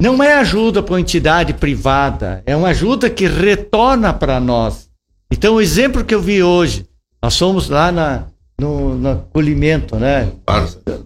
não 0.00 0.22
é 0.22 0.34
ajuda 0.34 0.82
para 0.82 0.94
uma 0.94 1.00
entidade 1.00 1.54
privada, 1.54 2.42
é 2.46 2.54
uma 2.56 2.68
ajuda 2.68 3.08
que 3.10 3.26
retorna 3.26 4.12
para 4.12 4.38
nós. 4.40 4.88
Então, 5.32 5.54
o 5.54 5.60
exemplo 5.60 6.04
que 6.04 6.14
eu 6.14 6.20
vi 6.20 6.42
hoje, 6.42 6.86
nós 7.22 7.38
fomos 7.38 7.68
lá 7.68 7.90
na, 7.92 8.24
no, 8.60 8.94
no 8.96 9.10
acolhimento, 9.12 9.96
né? 9.96 10.30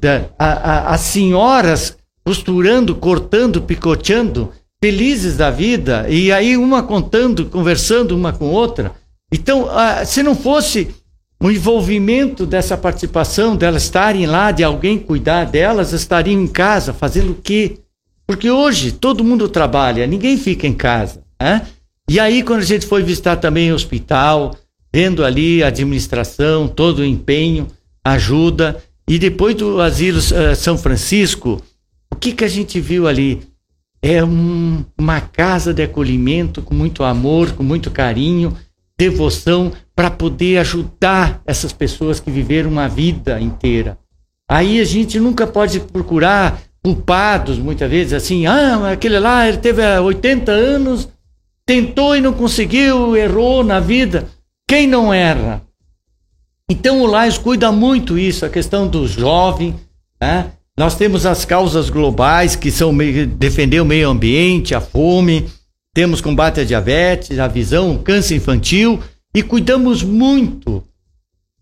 Da- 0.00 0.24
a- 0.38 0.70
a- 0.70 0.94
as 0.94 1.00
senhoras 1.02 1.96
costurando, 2.24 2.94
cortando, 2.96 3.60
picoteando, 3.62 4.50
felizes 4.82 5.36
da 5.36 5.50
vida, 5.50 6.06
e 6.08 6.32
aí 6.32 6.56
uma 6.56 6.82
contando, 6.82 7.46
conversando 7.46 8.16
uma 8.16 8.32
com 8.32 8.46
outra. 8.46 8.92
Então, 9.32 9.68
ah, 9.70 10.04
se 10.04 10.22
não 10.22 10.34
fosse 10.34 10.94
o 11.44 11.50
envolvimento 11.50 12.46
dessa 12.46 12.74
participação, 12.74 13.54
delas 13.54 13.82
estarem 13.82 14.24
lá, 14.24 14.50
de 14.50 14.64
alguém 14.64 14.98
cuidar 14.98 15.44
delas, 15.44 15.92
estariam 15.92 16.40
em 16.40 16.46
casa, 16.46 16.94
fazendo 16.94 17.32
o 17.32 17.34
quê? 17.34 17.80
Porque 18.26 18.50
hoje 18.50 18.92
todo 18.92 19.22
mundo 19.22 19.46
trabalha, 19.46 20.06
ninguém 20.06 20.38
fica 20.38 20.66
em 20.66 20.72
casa. 20.72 21.22
Né? 21.38 21.66
E 22.08 22.18
aí, 22.18 22.42
quando 22.42 22.60
a 22.60 22.64
gente 22.64 22.86
foi 22.86 23.02
visitar 23.02 23.36
também 23.36 23.70
o 23.70 23.74
hospital, 23.74 24.56
vendo 24.90 25.22
ali 25.22 25.62
a 25.62 25.66
administração, 25.66 26.66
todo 26.66 27.00
o 27.00 27.04
empenho, 27.04 27.66
ajuda, 28.02 28.82
e 29.06 29.18
depois 29.18 29.54
do 29.54 29.82
asilo 29.82 30.20
uh, 30.20 30.56
São 30.56 30.78
Francisco, 30.78 31.60
o 32.10 32.16
que, 32.16 32.32
que 32.32 32.44
a 32.44 32.48
gente 32.48 32.80
viu 32.80 33.06
ali? 33.06 33.42
É 34.00 34.24
um, 34.24 34.82
uma 34.98 35.20
casa 35.20 35.74
de 35.74 35.82
acolhimento 35.82 36.62
com 36.62 36.74
muito 36.74 37.04
amor, 37.04 37.52
com 37.52 37.62
muito 37.62 37.90
carinho, 37.90 38.56
devoção, 38.98 39.72
para 39.94 40.10
poder 40.10 40.58
ajudar 40.58 41.42
essas 41.46 41.72
pessoas 41.72 42.20
que 42.20 42.30
viveram 42.30 42.70
uma 42.70 42.88
vida 42.88 43.40
inteira. 43.40 43.98
Aí 44.48 44.80
a 44.80 44.84
gente 44.84 45.18
nunca 45.18 45.46
pode 45.46 45.80
procurar 45.80 46.60
culpados, 46.82 47.58
muitas 47.58 47.90
vezes, 47.90 48.12
assim, 48.12 48.46
ah, 48.46 48.92
aquele 48.92 49.18
lá, 49.18 49.48
ele 49.48 49.56
teve 49.56 49.82
80 49.82 50.52
anos, 50.52 51.08
tentou 51.64 52.14
e 52.14 52.20
não 52.20 52.32
conseguiu, 52.32 53.16
errou 53.16 53.64
na 53.64 53.80
vida. 53.80 54.28
Quem 54.68 54.86
não 54.86 55.12
erra? 55.12 55.62
Então 56.68 57.00
o 57.00 57.06
Lais 57.06 57.38
cuida 57.38 57.72
muito 57.72 58.18
isso, 58.18 58.44
a 58.44 58.50
questão 58.50 58.86
do 58.86 59.06
jovem, 59.06 59.74
né? 60.20 60.52
Nós 60.76 60.96
temos 60.96 61.24
as 61.24 61.44
causas 61.44 61.88
globais, 61.88 62.56
que 62.56 62.70
são 62.70 62.92
defender 63.36 63.80
o 63.80 63.84
meio 63.84 64.10
ambiente, 64.10 64.74
a 64.74 64.80
fome, 64.80 65.46
temos 65.94 66.20
combate 66.20 66.60
à 66.60 66.64
diabetes, 66.64 67.38
a 67.38 67.46
visão, 67.46 67.96
câncer 67.96 68.34
infantil 68.34 69.00
e 69.32 69.42
cuidamos 69.42 70.02
muito 70.02 70.82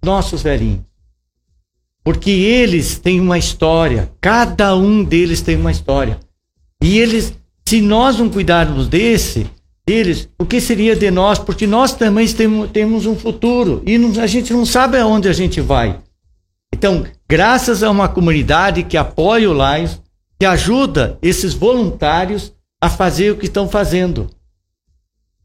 nossos 0.02 0.42
velhinhos. 0.42 0.80
Porque 2.02 2.30
eles 2.30 2.98
têm 2.98 3.20
uma 3.20 3.38
história, 3.38 4.10
cada 4.20 4.74
um 4.74 5.04
deles 5.04 5.42
tem 5.42 5.54
uma 5.56 5.70
história. 5.70 6.18
E 6.82 6.98
eles, 6.98 7.32
se 7.68 7.80
nós 7.80 8.18
não 8.18 8.28
cuidarmos 8.28 8.88
desse, 8.88 9.46
deles, 9.86 10.28
o 10.38 10.44
que 10.44 10.60
seria 10.60 10.96
de 10.96 11.10
nós? 11.10 11.38
Porque 11.38 11.66
nós 11.66 11.94
também 11.94 12.26
temos, 12.26 12.70
temos 12.70 13.06
um 13.06 13.14
futuro 13.14 13.82
e 13.86 13.98
não, 13.98 14.20
a 14.20 14.26
gente 14.26 14.52
não 14.52 14.64
sabe 14.64 14.98
aonde 14.98 15.28
a 15.28 15.32
gente 15.32 15.60
vai. 15.60 16.00
Então, 16.74 17.04
graças 17.28 17.82
a 17.82 17.90
uma 17.90 18.08
comunidade 18.08 18.82
que 18.82 18.96
apoia 18.96 19.48
o 19.48 19.54
Lions, 19.54 20.00
que 20.40 20.46
ajuda 20.46 21.18
esses 21.22 21.54
voluntários 21.54 22.52
a 22.82 22.90
fazer 22.90 23.30
o 23.30 23.36
que 23.36 23.46
estão 23.46 23.68
fazendo 23.68 24.28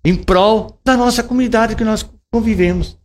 em 0.03 0.15
prol 0.15 0.79
da 0.84 0.98
nossa 0.98 1.22
comunidade 1.22 1.75
que 1.75 1.84
nós 1.84 2.03
convivemos. 2.32 2.98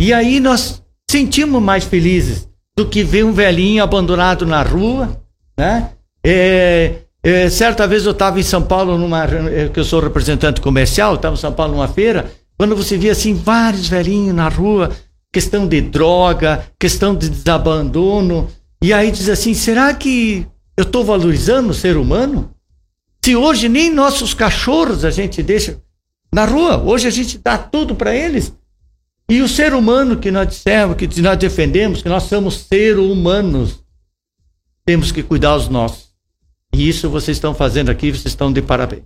E 0.00 0.10
aí 0.10 0.40
nós 0.40 0.82
sentimos 1.10 1.62
mais 1.62 1.84
felizes 1.84 2.48
do 2.74 2.86
que 2.86 3.04
ver 3.04 3.26
um 3.26 3.32
velhinho 3.32 3.82
abandonado 3.82 4.46
na 4.46 4.62
rua, 4.62 5.20
né? 5.54 5.90
É, 6.24 6.94
é, 7.22 7.50
certa 7.50 7.86
vez 7.86 8.06
eu 8.06 8.12
estava 8.12 8.40
em 8.40 8.42
São 8.42 8.62
Paulo, 8.62 8.96
numa, 8.96 9.24
é, 9.24 9.68
que 9.68 9.78
eu 9.78 9.84
sou 9.84 10.00
representante 10.00 10.62
comercial, 10.62 11.16
estava 11.16 11.34
em 11.34 11.38
São 11.38 11.52
Paulo 11.52 11.74
numa 11.74 11.88
feira, 11.88 12.32
quando 12.56 12.74
você 12.74 12.96
via 12.96 13.12
assim 13.12 13.34
vários 13.34 13.86
velhinhos 13.86 14.34
na 14.34 14.48
rua, 14.48 14.90
questão 15.30 15.68
de 15.68 15.82
droga, 15.82 16.64
questão 16.78 17.14
de 17.14 17.28
desabandono, 17.28 18.48
e 18.82 18.94
aí 18.94 19.10
diz 19.10 19.28
assim: 19.28 19.52
será 19.52 19.92
que 19.92 20.46
eu 20.74 20.84
estou 20.84 21.04
valorizando 21.04 21.70
o 21.70 21.74
ser 21.74 21.98
humano? 21.98 22.50
Se 23.24 23.36
hoje 23.36 23.68
nem 23.68 23.92
nossos 23.92 24.34
cachorros 24.34 25.04
a 25.04 25.10
gente 25.10 25.42
deixa 25.42 25.80
na 26.32 26.44
rua, 26.44 26.82
hoje 26.82 27.06
a 27.06 27.10
gente 27.10 27.38
dá 27.38 27.58
tudo 27.58 27.94
para 27.94 28.14
eles. 28.14 28.54
E 29.30 29.42
o 29.42 29.48
ser 29.48 29.74
humano 29.74 30.16
que 30.16 30.30
nós 30.30 30.48
dissemos, 30.48 30.96
que 30.96 31.20
nós 31.20 31.36
defendemos, 31.36 32.02
que 32.02 32.08
nós 32.08 32.22
somos 32.22 32.60
seres 32.60 32.98
humanos, 32.98 33.84
temos 34.84 35.12
que 35.12 35.22
cuidar 35.22 35.54
os 35.56 35.68
nossos. 35.68 36.08
E 36.74 36.88
isso 36.88 37.10
vocês 37.10 37.36
estão 37.36 37.54
fazendo 37.54 37.90
aqui, 37.90 38.10
vocês 38.10 38.26
estão 38.26 38.52
de 38.52 38.62
parabéns. 38.62 39.02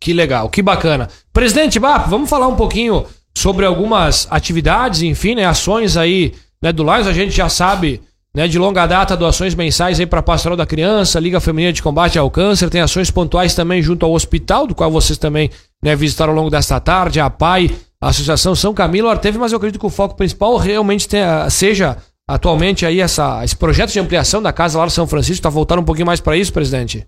Que 0.00 0.12
legal, 0.12 0.48
que 0.48 0.62
bacana. 0.62 1.08
Presidente 1.32 1.78
Bap, 1.78 2.08
vamos 2.08 2.30
falar 2.30 2.48
um 2.48 2.56
pouquinho 2.56 3.04
sobre 3.36 3.64
algumas 3.66 4.26
atividades, 4.30 5.02
enfim, 5.02 5.34
né, 5.34 5.44
ações 5.44 5.96
aí, 5.96 6.34
né, 6.62 6.72
do 6.72 6.82
Lions, 6.82 7.06
a 7.06 7.12
gente 7.12 7.30
já 7.30 7.48
sabe, 7.48 8.00
né, 8.34 8.48
de 8.48 8.58
longa 8.58 8.86
data, 8.86 9.16
doações 9.16 9.54
mensais 9.54 10.00
aí 10.00 10.06
para 10.06 10.20
a 10.20 10.22
Pastoral 10.22 10.56
da 10.56 10.64
Criança, 10.64 11.20
Liga 11.20 11.40
Feminina 11.40 11.72
de 11.72 11.82
Combate 11.82 12.18
ao 12.18 12.30
Câncer, 12.30 12.70
tem 12.70 12.80
ações 12.80 13.10
pontuais 13.10 13.54
também 13.54 13.82
junto 13.82 14.06
ao 14.06 14.12
hospital, 14.12 14.66
do 14.66 14.74
qual 14.74 14.90
vocês 14.90 15.18
também, 15.18 15.50
né, 15.82 15.94
visitaram 15.94 16.32
ao 16.32 16.36
longo 16.38 16.50
desta 16.50 16.80
tarde, 16.80 17.20
a 17.20 17.28
PAI, 17.28 17.70
a 18.00 18.08
Associação 18.08 18.54
São 18.54 18.72
Camilo 18.72 19.08
Arteve, 19.08 19.38
mas 19.38 19.52
eu 19.52 19.58
acredito 19.58 19.78
que 19.78 19.86
o 19.86 19.90
foco 19.90 20.16
principal 20.16 20.56
realmente 20.56 21.06
tenha, 21.06 21.48
seja 21.50 21.96
atualmente 22.26 22.86
aí 22.86 23.00
essa, 23.00 23.44
esse 23.44 23.54
projeto 23.54 23.92
de 23.92 24.00
ampliação 24.00 24.42
da 24.42 24.52
Casa 24.52 24.78
Lar 24.78 24.90
São 24.90 25.06
Francisco, 25.06 25.34
está 25.34 25.50
voltando 25.50 25.80
um 25.80 25.84
pouquinho 25.84 26.06
mais 26.06 26.20
para 26.20 26.36
isso, 26.36 26.52
presidente? 26.52 27.06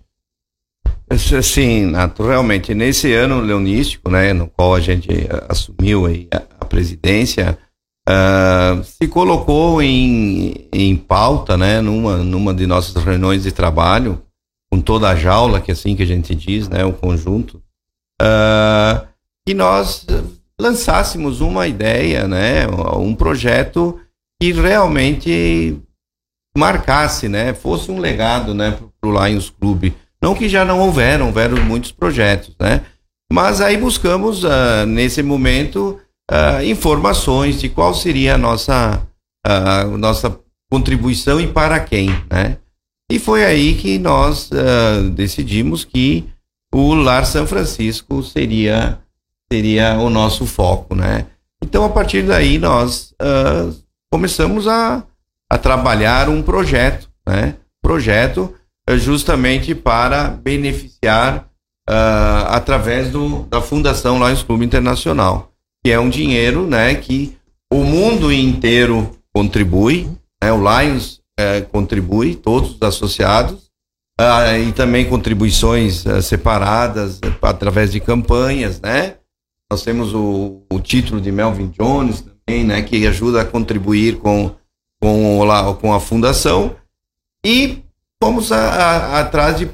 Sim, 1.42 1.92
realmente, 2.18 2.74
nesse 2.74 3.12
ano 3.12 3.40
leonístico, 3.40 4.10
né, 4.10 4.32
no 4.32 4.48
qual 4.48 4.74
a 4.74 4.80
gente 4.80 5.10
eh, 5.10 5.44
assumiu 5.48 6.06
aí 6.06 6.28
a 6.60 6.64
presidência, 6.64 7.58
uh, 8.08 8.82
se 8.84 9.08
colocou 9.08 9.82
em, 9.82 10.68
em 10.72 10.96
pauta, 10.96 11.56
né, 11.56 11.80
numa, 11.80 12.18
numa 12.18 12.54
de 12.54 12.66
nossas 12.66 13.02
reuniões 13.02 13.42
de 13.42 13.52
trabalho, 13.52 14.22
com 14.70 14.80
toda 14.80 15.08
a 15.08 15.16
jaula, 15.16 15.60
que 15.60 15.70
é 15.70 15.74
assim 15.74 15.94
que 15.94 16.02
a 16.02 16.06
gente 16.06 16.34
diz, 16.34 16.68
né, 16.68 16.84
o 16.84 16.92
conjunto, 16.92 17.62
uh, 18.20 19.06
que 19.46 19.54
nós 19.54 20.06
lançássemos 20.60 21.40
uma 21.40 21.66
ideia, 21.66 22.28
né, 22.28 22.66
um 22.96 23.14
projeto 23.14 24.00
que 24.40 24.52
realmente 24.52 25.78
marcasse, 26.56 27.28
né, 27.28 27.54
fosse 27.54 27.90
um 27.90 27.98
legado, 27.98 28.54
né, 28.54 28.78
para 29.00 29.10
o 29.10 29.26
Lions 29.26 29.50
Clube. 29.50 29.94
Não 30.22 30.34
que 30.34 30.48
já 30.48 30.64
não 30.64 30.80
houveram, 30.80 31.26
houveram 31.26 31.62
muitos 31.64 31.92
projetos, 31.92 32.54
né, 32.58 32.82
mas 33.32 33.60
aí 33.60 33.76
buscamos 33.76 34.44
uh, 34.44 34.86
nesse 34.86 35.22
momento 35.22 36.00
uh, 36.30 36.64
informações 36.64 37.60
de 37.60 37.68
qual 37.68 37.94
seria 37.94 38.34
a 38.34 38.38
nossa 38.38 39.06
uh, 39.46 39.96
nossa 39.96 40.38
contribuição 40.70 41.40
e 41.40 41.46
para 41.46 41.80
quem, 41.80 42.08
né? 42.30 42.58
E 43.10 43.18
foi 43.18 43.44
aí 43.44 43.74
que 43.74 43.98
nós 43.98 44.48
decidimos 45.14 45.84
que 45.84 46.26
o 46.74 46.94
Lar 46.94 47.26
São 47.26 47.46
Francisco 47.46 48.22
seria 48.22 48.98
seria 49.52 49.98
o 49.98 50.08
nosso 50.08 50.46
foco, 50.46 50.94
né? 50.94 51.26
Então 51.62 51.84
a 51.84 51.88
partir 51.88 52.22
daí 52.22 52.58
nós 52.58 53.14
uh, 53.22 53.76
começamos 54.10 54.66
a, 54.66 55.04
a 55.50 55.58
trabalhar 55.58 56.28
um 56.28 56.42
projeto, 56.42 57.08
né? 57.26 57.56
Projeto 57.82 58.54
justamente 58.96 59.74
para 59.74 60.28
beneficiar 60.28 61.48
uh, 61.88 62.46
através 62.48 63.10
do, 63.10 63.44
da 63.44 63.60
Fundação 63.60 64.18
Lions 64.18 64.42
Clube 64.42 64.64
Internacional, 64.64 65.53
que 65.84 65.92
é 65.92 66.00
um 66.00 66.08
dinheiro, 66.08 66.66
né? 66.66 66.94
Que 66.94 67.36
o 67.70 67.84
mundo 67.84 68.32
inteiro 68.32 69.10
contribui, 69.34 70.08
né? 70.42 70.50
O 70.50 70.58
Lions 70.58 71.20
uh, 71.38 71.68
contribui, 71.70 72.34
todos 72.34 72.76
os 72.76 72.82
associados, 72.82 73.70
uh, 74.18 74.56
e 74.66 74.72
também 74.72 75.04
contribuições 75.08 76.06
eh, 76.06 76.22
separadas 76.22 77.20
através 77.42 77.92
de 77.92 78.00
campanhas, 78.00 78.80
né? 78.80 79.16
Nós 79.70 79.82
temos 79.82 80.14
o, 80.14 80.62
o 80.72 80.80
título 80.80 81.20
de 81.20 81.32
Melvin 81.32 81.68
Jones, 81.68 82.22
também, 82.46 82.64
né, 82.64 82.82
que 82.82 83.06
ajuda 83.06 83.40
a 83.40 83.44
contribuir 83.44 84.18
com, 84.18 84.54
com, 85.02 85.42
lá, 85.42 85.74
com 85.74 85.92
a 85.92 85.98
fundação. 85.98 86.76
E 87.44 87.82
fomos 88.22 88.52
atrás 88.52 89.58
de 89.58 89.70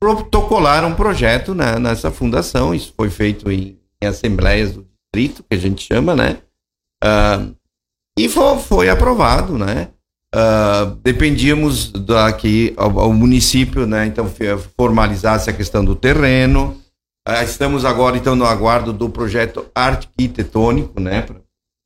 protocolar 0.00 0.84
um 0.84 0.94
projeto 0.94 1.54
né, 1.54 1.78
nessa 1.78 2.10
fundação. 2.10 2.74
Isso 2.74 2.92
foi 2.96 3.10
feito 3.10 3.50
em, 3.50 3.78
em, 4.00 4.06
assembleias 4.06 4.72
do 4.72 4.86
distrito, 5.12 5.44
que 5.48 5.54
a 5.54 5.58
gente 5.58 5.86
chama, 5.86 6.16
né? 6.16 6.38
Uh, 7.04 7.54
e 8.18 8.28
foi, 8.28 8.58
foi, 8.58 8.88
aprovado, 8.88 9.58
né? 9.58 9.88
Uh, 10.34 10.96
dependíamos 11.02 11.92
daqui 11.92 12.72
ao, 12.76 13.12
município, 13.12 13.86
né? 13.86 14.06
Então 14.06 14.26
formalizasse 14.76 15.50
a 15.50 15.52
questão 15.52 15.84
do 15.84 15.94
terreno. 15.94 16.80
Uh, 17.28 17.44
estamos 17.44 17.84
agora 17.84 18.16
então 18.16 18.34
no 18.34 18.46
aguardo 18.46 18.92
do 18.92 19.10
projeto 19.10 19.66
arquitetônico, 19.74 21.00
né? 21.00 21.26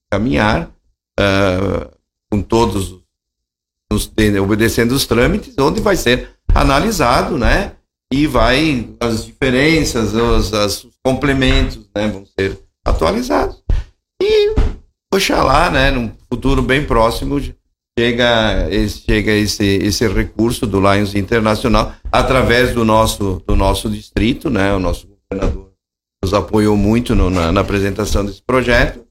caminhar 0.08 0.70
uh, 1.18 1.90
com 2.30 2.40
todos 2.40 2.94
os, 3.92 4.12
obedecendo 4.40 4.92
os 4.92 5.04
trâmites, 5.04 5.54
onde 5.58 5.80
vai 5.80 5.96
ser 5.96 6.30
analisado, 6.54 7.36
né? 7.36 7.72
E 8.12 8.26
vai 8.28 8.88
as 9.00 9.26
diferenças, 9.26 10.14
os, 10.14 10.52
os 10.52 10.88
complementos, 11.02 11.80
né? 11.94 12.06
Vão 12.06 12.24
ser 12.24 12.65
atualizados. 12.86 13.62
E 14.22 14.54
oxalá, 15.12 15.70
né? 15.70 15.90
Num 15.90 16.12
futuro 16.28 16.62
bem 16.62 16.84
próximo 16.84 17.40
chega 17.98 18.68
esse, 18.70 19.00
chega 19.00 19.32
esse, 19.32 19.64
esse 19.64 20.06
recurso 20.08 20.66
do 20.66 20.80
Lions 20.80 21.14
Internacional 21.14 21.94
através 22.12 22.72
do 22.72 22.84
nosso 22.84 23.42
do 23.46 23.56
nosso 23.56 23.90
distrito, 23.90 24.48
né? 24.48 24.72
O 24.74 24.78
nosso 24.78 25.06
governador 25.06 25.72
nos 26.22 26.32
apoiou 26.32 26.76
muito 26.76 27.14
no, 27.14 27.28
na, 27.30 27.52
na 27.52 27.60
apresentação 27.60 28.24
desse 28.24 28.42
projeto 28.42 29.06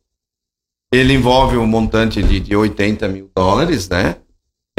ele 0.93 1.13
envolve 1.13 1.57
um 1.57 1.65
montante 1.65 2.21
de, 2.23 2.39
de 2.39 2.55
80 2.55 3.07
mil 3.07 3.29
dólares, 3.35 3.89
né? 3.89 4.17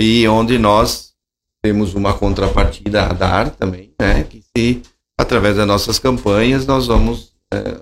E 0.00 0.26
onde 0.29 0.59
nós 0.59 1.15
temos 1.62 1.95
uma 1.95 2.15
contrapartida 2.15 3.05
a 3.05 3.12
dar 3.12 3.50
também, 3.50 3.93
né? 4.00 4.25
Que 4.25 4.43
se, 4.57 4.83
através 5.19 5.57
das 5.57 5.67
nossas 5.67 5.99
campanhas, 5.99 6.67
nós 6.67 6.87
vamos 6.87 7.35
é, 7.53 7.81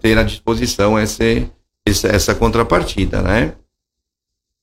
ter 0.00 0.18
à 0.18 0.22
disposição 0.22 0.98
esse, 0.98 1.48
essa 1.86 2.34
contrapartida, 2.34 3.20
né? 3.22 3.52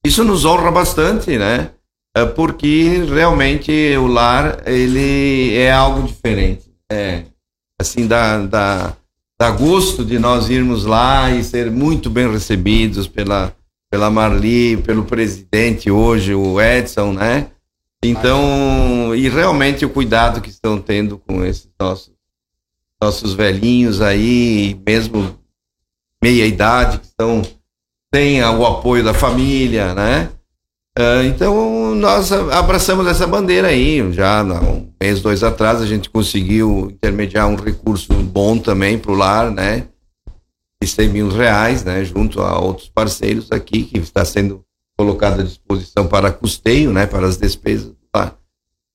Isso 0.04 0.24
nos 0.24 0.46
honra 0.46 0.72
bastante, 0.72 1.38
né? 1.38 1.72
É 2.16 2.26
porque 2.26 3.04
realmente 3.10 3.72
o 3.98 4.08
lar, 4.08 4.64
ele 4.66 5.56
é 5.56 5.72
algo 5.72 6.08
diferente. 6.08 6.72
É, 6.90 7.24
assim, 7.80 8.08
dá, 8.08 8.40
dá, 8.40 8.94
dá 9.38 9.52
gosto 9.52 10.04
de 10.04 10.18
nós 10.18 10.50
irmos 10.50 10.86
lá 10.86 11.30
e 11.30 11.44
ser 11.44 11.70
muito 11.70 12.10
bem 12.10 12.32
recebidos 12.32 13.08
pela, 13.08 13.54
pela 13.92 14.10
Marli, 14.10 14.78
pelo 14.78 15.04
presidente 15.04 15.92
hoje, 15.92 16.34
o 16.34 16.60
Edson, 16.60 17.14
né? 17.14 17.48
Então, 18.04 19.14
e 19.16 19.28
realmente 19.28 19.86
o 19.86 19.90
cuidado 19.90 20.42
que 20.42 20.50
estão 20.50 20.80
tendo 20.80 21.18
com 21.18 21.44
esses 21.44 21.70
nossos, 21.80 22.12
nossos 23.02 23.34
velhinhos 23.34 24.02
aí, 24.02 24.80
mesmo 24.86 25.38
meia 26.22 26.46
idade, 26.46 27.00
que 27.00 27.06
estão, 27.06 27.42
têm 28.12 28.44
o 28.44 28.66
apoio 28.66 29.04
da 29.04 29.14
família, 29.14 29.94
né? 29.94 30.30
Uh, 30.98 31.24
então, 31.28 31.94
nós 31.94 32.32
abraçamos 32.32 33.06
essa 33.06 33.28
bandeira 33.28 33.68
aí. 33.68 34.12
Já 34.14 34.44
um 34.44 34.92
mês, 35.00 35.22
dois 35.22 35.44
atrás, 35.44 35.80
a 35.80 35.86
gente 35.86 36.10
conseguiu 36.10 36.90
intermediar 36.92 37.48
um 37.48 37.56
recurso 37.56 38.12
bom 38.14 38.58
também 38.58 38.98
para 38.98 39.12
o 39.12 39.16
lar, 39.16 39.52
né? 39.52 39.88
De 40.82 40.90
100 40.90 41.10
mil 41.10 41.30
reais, 41.30 41.84
né? 41.84 42.04
Junto 42.04 42.42
a 42.42 42.60
outros 42.60 42.90
parceiros 42.90 43.52
aqui, 43.52 43.84
que 43.84 44.00
está 44.00 44.26
sendo 44.26 44.64
colocado 44.98 45.42
à 45.42 45.44
disposição 45.44 46.08
para 46.08 46.32
custeio, 46.32 46.92
né? 46.92 47.06
Para 47.06 47.28
as 47.28 47.38
despesas 47.38 47.90
do 47.90 47.98
lar. 48.16 48.36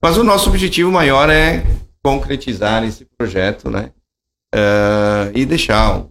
Mas 0.02 0.16
o 0.18 0.24
nosso 0.24 0.50
objetivo 0.50 0.90
maior 0.90 1.30
é 1.30 1.64
concretizar 2.02 2.84
esse 2.84 3.06
projeto, 3.16 3.70
né? 3.70 3.90
Uh, 4.54 5.32
e 5.34 5.46
deixar 5.46 6.04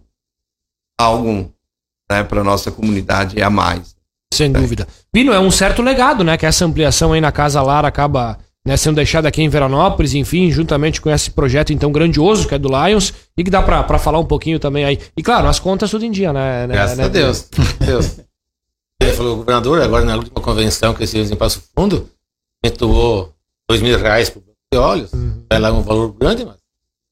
algo 0.98 1.52
né, 2.10 2.24
para 2.24 2.40
a 2.40 2.44
nossa 2.44 2.70
comunidade 2.70 3.40
a 3.40 3.50
mais. 3.50 3.94
Sem 4.32 4.50
dúvida. 4.50 4.88
Pino, 5.12 5.32
é 5.32 5.38
um 5.38 5.50
certo 5.50 5.82
legado, 5.82 6.24
né? 6.24 6.36
Que 6.36 6.46
essa 6.46 6.64
ampliação 6.64 7.12
aí 7.12 7.20
na 7.20 7.30
Casa 7.30 7.60
Lar 7.62 7.84
acaba 7.84 8.38
né, 8.64 8.76
sendo 8.76 8.96
deixada 8.96 9.28
aqui 9.28 9.42
em 9.42 9.48
Veranópolis, 9.48 10.14
enfim, 10.14 10.50
juntamente 10.50 11.00
com 11.00 11.10
esse 11.10 11.30
projeto 11.30 11.72
então 11.72 11.92
grandioso 11.92 12.48
que 12.48 12.54
é 12.54 12.58
do 12.58 12.68
Lions 12.68 13.12
e 13.36 13.44
que 13.44 13.50
dá 13.50 13.62
para 13.62 13.98
falar 13.98 14.18
um 14.18 14.24
pouquinho 14.24 14.58
também 14.58 14.84
aí. 14.84 14.98
E 15.16 15.22
claro, 15.22 15.48
as 15.48 15.58
contas 15.58 15.90
tudo 15.90 16.04
em 16.04 16.10
dia, 16.10 16.32
né? 16.32 16.66
né 16.66 16.74
Graças 16.74 16.98
né, 16.98 17.04
a 17.04 17.08
Deus. 17.08 17.48
Deus. 17.78 18.20
Ele 19.02 19.12
falou, 19.12 19.36
governador, 19.36 19.82
agora 19.82 20.04
na 20.04 20.16
última 20.16 20.40
convenção 20.40 20.94
que 20.94 21.02
esse 21.02 21.18
em 21.18 21.36
Passo 21.36 21.62
Fundo, 21.76 22.08
doou 22.78 23.34
dois 23.68 23.82
mil 23.82 23.98
reais 23.98 24.30
para 24.30 24.40
o 24.76 24.82
olhos, 24.82 25.12
uhum. 25.12 25.44
é 25.50 25.58
lá 25.58 25.72
um 25.72 25.82
valor 25.82 26.12
grande, 26.12 26.44
mas 26.44 26.56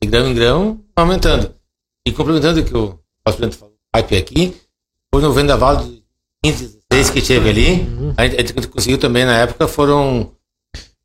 de 0.03 0.09
grão 0.09 0.29
em 0.29 0.35
grão 0.35 0.81
aumentando. 0.97 1.55
E 2.07 2.13
complementando 2.13 2.61
o 2.61 2.65
que 2.65 2.77
o 2.77 2.99
presidente 3.23 3.57
falou, 3.57 3.75
pipe 3.95 4.17
aqui, 4.17 4.57
foi 5.13 5.23
no 5.23 5.33
vendaval 5.33 5.77
de 5.77 6.03
15, 6.43 6.79
seis 6.93 7.11
que 7.11 7.21
teve 7.21 7.51
ali. 7.51 7.73
Uhum. 7.81 8.15
A, 8.17 8.27
gente, 8.27 8.37
a 8.37 8.39
gente 8.39 8.69
conseguiu 8.69 8.99
também 8.99 9.25
na 9.25 9.37
época 9.37 9.69
foram 9.69 10.33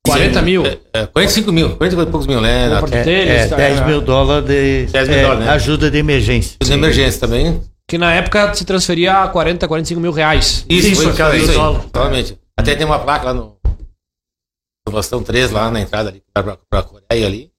40 0.06 0.42
mil? 0.42 0.66
É, 0.66 0.78
é, 0.94 1.06
45 1.08 1.52
mil, 1.52 1.76
40 1.76 2.02
e 2.02 2.06
poucos 2.06 2.28
mil, 2.28 2.40
né? 2.40 2.70
É, 2.92 3.44
é, 3.44 3.48
10 3.48 3.86
mil 3.86 4.02
dólares 4.02 4.48
de 4.48 4.86
10 4.86 5.08
mil 5.10 5.18
é, 5.18 5.22
dólares, 5.24 5.46
né? 5.46 5.52
ajuda 5.52 5.92
de 5.92 5.98
emergência. 5.98 6.58
De 6.62 6.72
emergência 6.72 7.20
também. 7.20 7.62
Que 7.88 7.98
na 7.98 8.14
época 8.14 8.54
se 8.54 8.66
transferia 8.66 9.24
a 9.24 9.28
40, 9.28 9.68
45 9.68 10.02
mil 10.02 10.12
reais. 10.12 10.66
Isso, 10.70 10.88
isso, 10.88 11.10
isso, 11.10 11.24
aí, 11.24 11.42
isso 11.42 11.52
aí, 11.52 11.58
totalmente. 11.58 12.38
Até 12.58 12.76
tem 12.76 12.86
uma 12.86 13.00
placa 13.00 13.26
lá 13.26 13.34
no 13.34 13.56
Bastão 14.92 15.24
3, 15.24 15.52
lá 15.52 15.70
na 15.72 15.82
entrada 15.82 16.10
ali, 16.10 16.24
pra, 16.34 16.58
pra 16.58 16.84
Coreia 16.84 17.26
ali. 17.26 17.52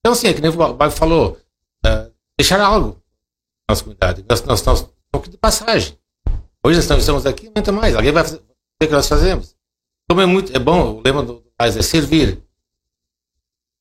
Então, 0.00 0.12
assim, 0.12 0.28
é 0.28 0.34
que 0.34 0.40
nem 0.40 0.50
o 0.50 0.74
Bago 0.74 0.90
falou, 0.90 1.38
uh, 1.84 2.12
deixar 2.38 2.60
algo 2.60 3.02
na 3.68 3.72
nossa 3.72 3.82
comunidade. 3.82 4.24
Nós, 4.28 4.42
nós 4.44 4.82
um 4.82 4.88
pouco 5.10 5.28
de 5.28 5.36
passagem. 5.36 5.98
Hoje 6.64 6.76
nós 6.88 7.00
estamos 7.00 7.26
aqui, 7.26 7.48
aumenta 7.48 7.72
mais. 7.72 7.94
Alguém 7.94 8.12
vai 8.12 8.24
fazer 8.24 8.36
o 8.36 8.86
que 8.86 8.92
nós 8.92 9.08
fazemos. 9.08 9.56
Como 10.08 10.20
é 10.20 10.26
muito, 10.26 10.54
é 10.54 10.58
bom, 10.58 10.96
o 10.96 11.02
lema 11.04 11.22
do 11.22 11.42
Paz 11.56 11.76
é 11.76 11.82
servir. 11.82 12.42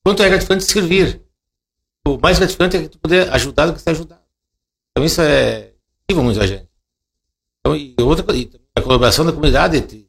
Quanto 0.04 0.24
é 0.24 0.30
gratificante 0.30 0.64
servir? 0.64 1.22
O 2.08 2.18
mais 2.18 2.38
gratificante 2.38 2.78
é 2.78 2.88
tu 2.88 3.00
poder 3.00 3.32
ajudar 3.34 3.68
do 3.68 3.74
que 3.74 3.82
ser 3.82 3.92
ajudado. 3.92 4.22
Então 4.92 5.04
isso 5.04 5.22
é 5.22 5.74
motiva 6.08 6.24
muito 6.24 6.40
a 6.40 6.48
gente. 6.48 6.70
Então, 7.60 7.76
e 7.76 7.96
outra 8.00 8.36
e 8.36 8.50
a 8.76 8.82
colaboração 8.82 9.26
da 9.26 9.32
comunidade 9.32 10.05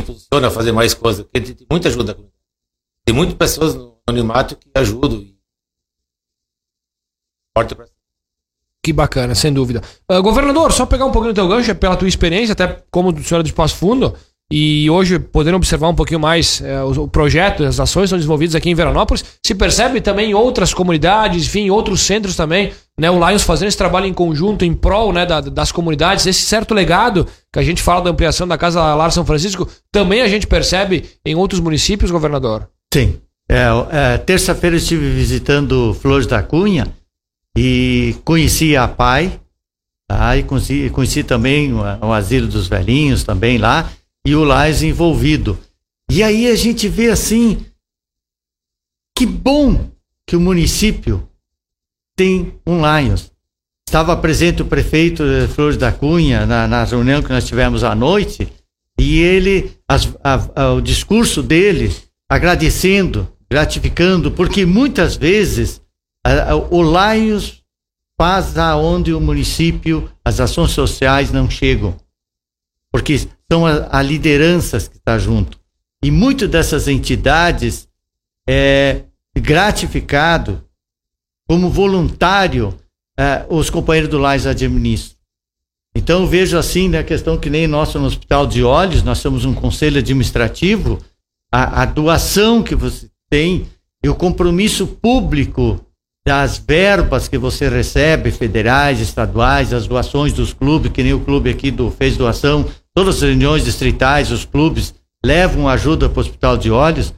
impulsiona 0.00 0.48
a 0.48 0.50
fazer 0.50 0.72
mais 0.72 0.94
coisas, 0.94 1.24
porque 1.24 1.54
tem 1.54 1.66
muita 1.70 1.88
ajuda. 1.88 2.18
Tem 3.04 3.14
muitas 3.14 3.36
pessoas 3.36 3.74
no 3.74 3.98
anonimato 4.06 4.56
que 4.56 4.70
ajudam. 4.74 5.26
Que 8.82 8.92
bacana, 8.92 9.34
sem 9.34 9.52
dúvida. 9.52 9.82
Uh, 10.10 10.22
governador, 10.22 10.72
só 10.72 10.86
pegar 10.86 11.04
um 11.04 11.12
pouquinho 11.12 11.34
do 11.34 11.36
teu 11.36 11.48
gancho, 11.48 11.74
pela 11.74 11.96
tua 11.96 12.08
experiência, 12.08 12.52
até 12.52 12.82
como 12.90 13.16
senhora 13.22 13.44
de 13.44 13.52
Passo 13.52 13.76
Fundo, 13.76 14.16
e 14.50 14.90
hoje 14.90 15.18
podendo 15.18 15.56
observar 15.56 15.88
um 15.88 15.94
pouquinho 15.94 16.18
mais 16.18 16.60
uh, 16.60 17.00
o, 17.00 17.04
o, 17.04 17.08
projeto, 17.08 17.64
as 17.64 17.78
ações 17.78 18.10
são 18.10 18.18
desenvolvidas 18.18 18.54
aqui 18.54 18.70
em 18.70 18.74
Veranópolis, 18.74 19.24
se 19.44 19.54
percebe 19.54 20.00
também 20.00 20.30
em 20.30 20.34
outras 20.34 20.74
comunidades, 20.74 21.46
enfim, 21.46 21.66
em 21.66 21.70
outros 21.70 22.00
centros 22.00 22.36
também, 22.36 22.72
né, 22.98 23.10
o 23.10 23.28
Lions 23.28 23.42
fazendo 23.42 23.68
esse 23.68 23.78
trabalho 23.78 24.06
em 24.06 24.14
conjunto, 24.14 24.64
em 24.64 24.74
prol 24.74 25.12
né, 25.12 25.24
da, 25.24 25.40
das 25.40 25.70
comunidades, 25.70 26.26
esse 26.26 26.42
certo 26.42 26.74
legado 26.74 27.26
que 27.52 27.58
a 27.58 27.62
gente 27.62 27.82
fala 27.82 28.02
da 28.02 28.10
ampliação 28.10 28.46
da 28.46 28.58
Casa 28.58 28.94
Lar 28.94 29.12
São 29.12 29.24
Francisco, 29.24 29.68
também 29.92 30.22
a 30.22 30.28
gente 30.28 30.46
percebe 30.46 31.04
em 31.24 31.34
outros 31.34 31.60
municípios, 31.60 32.10
governador? 32.10 32.68
Sim. 32.92 33.20
É, 33.48 33.66
é, 33.90 34.18
Terça-feira 34.18 34.76
estive 34.76 35.10
visitando 35.10 35.94
Flores 35.94 36.26
da 36.26 36.42
Cunha, 36.42 36.86
e 37.56 38.16
conheci 38.24 38.76
a 38.76 38.86
PAI, 38.86 39.40
tá? 40.08 40.36
e 40.36 40.42
conheci, 40.42 40.90
conheci 40.90 41.24
também 41.24 41.72
o, 41.72 41.80
o, 41.80 42.12
Asilo 42.12 42.46
dos 42.46 42.68
Velhinhos 42.68 43.24
também 43.24 43.58
lá, 43.58 43.90
e 44.26 44.34
o 44.34 44.44
Lais 44.44 44.82
envolvido. 44.82 45.58
E 46.10 46.22
aí 46.22 46.46
a 46.46 46.56
gente 46.56 46.88
vê 46.88 47.10
assim, 47.10 47.64
que 49.16 49.24
bom 49.24 49.90
que 50.26 50.36
o 50.36 50.40
município 50.40 51.28
tem 52.16 52.54
um 52.66 52.80
Lions. 52.80 53.30
Estava 53.86 54.16
presente 54.16 54.62
o 54.62 54.66
prefeito 54.66 55.24
Flores 55.54 55.76
da 55.76 55.90
Cunha 55.90 56.46
na, 56.46 56.68
na 56.68 56.84
reunião 56.84 57.22
que 57.22 57.30
nós 57.30 57.46
tivemos 57.46 57.82
à 57.82 57.94
noite, 57.94 58.52
e 58.98 59.18
ele, 59.18 59.76
as, 59.88 60.14
a, 60.22 60.62
a, 60.62 60.72
o 60.74 60.80
discurso 60.80 61.42
dele, 61.42 61.94
agradecendo, 62.28 63.26
gratificando, 63.50 64.30
porque 64.30 64.64
muitas 64.66 65.16
vezes 65.16 65.80
o 66.70 66.82
Lions 66.82 67.62
faz 68.16 68.58
aonde 68.58 69.14
o 69.14 69.20
município, 69.20 70.10
as 70.22 70.38
ações 70.38 70.72
sociais 70.72 71.32
não 71.32 71.48
chegam. 71.48 71.96
Porque 72.92 73.26
são 73.50 73.66
a, 73.66 73.98
a 73.98 74.02
lideranças 74.02 74.86
que 74.86 74.96
está 74.96 75.18
junto. 75.18 75.58
E 76.02 76.10
muitas 76.10 76.48
dessas 76.48 76.88
entidades 76.88 77.88
é 78.48 79.02
gratificado 79.36 80.64
como 81.48 81.68
voluntário 81.68 82.74
é, 83.18 83.44
os 83.48 83.68
companheiros 83.68 84.10
do 84.10 84.18
Lais 84.18 84.46
administram. 84.46 85.18
Então 85.94 86.20
eu 86.20 86.26
vejo 86.26 86.56
assim 86.56 86.88
na 86.88 86.98
né, 86.98 87.04
questão 87.04 87.36
que 87.36 87.50
nem 87.50 87.66
nosso 87.66 87.98
no 87.98 88.06
Hospital 88.06 88.46
de 88.46 88.62
Olhos, 88.62 89.02
nós 89.02 89.20
temos 89.20 89.44
um 89.44 89.52
conselho 89.52 89.98
administrativo, 89.98 91.00
a, 91.52 91.82
a 91.82 91.84
doação 91.84 92.62
que 92.62 92.74
você 92.74 93.10
tem 93.28 93.66
e 94.02 94.08
o 94.08 94.14
compromisso 94.14 94.86
público 94.86 95.84
das 96.24 96.58
verbas 96.58 97.26
que 97.26 97.36
você 97.36 97.68
recebe, 97.68 98.30
federais, 98.30 99.00
estaduais, 99.00 99.72
as 99.72 99.86
doações 99.86 100.32
dos 100.32 100.52
clubes, 100.52 100.92
que 100.92 101.02
nem 101.02 101.12
o 101.12 101.20
clube 101.20 101.50
aqui 101.50 101.70
do 101.70 101.90
fez 101.90 102.16
doação, 102.16 102.66
todas 103.00 103.16
as 103.16 103.22
reuniões 103.22 103.64
distritais, 103.64 104.30
os 104.30 104.44
clubes 104.44 104.94
levam 105.24 105.66
ajuda 105.66 106.06
para 106.06 106.18
o 106.18 106.20
Hospital 106.20 106.58
de 106.58 106.70
Olhos, 106.70 107.14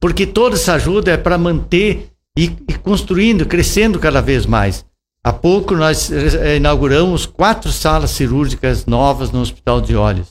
porque 0.00 0.24
toda 0.24 0.54
essa 0.54 0.74
ajuda 0.74 1.10
é 1.10 1.16
para 1.16 1.36
manter 1.36 2.12
e, 2.38 2.44
e, 2.44 2.74
construindo, 2.74 3.44
crescendo 3.44 3.98
cada 3.98 4.22
vez 4.22 4.46
mais. 4.46 4.86
Há 5.24 5.32
pouco 5.32 5.74
nós 5.74 6.12
eh, 6.12 6.58
inauguramos 6.58 7.26
quatro 7.26 7.72
salas 7.72 8.12
cirúrgicas 8.12 8.86
novas 8.86 9.32
no 9.32 9.40
Hospital 9.40 9.80
de 9.80 9.96
Olhos. 9.96 10.28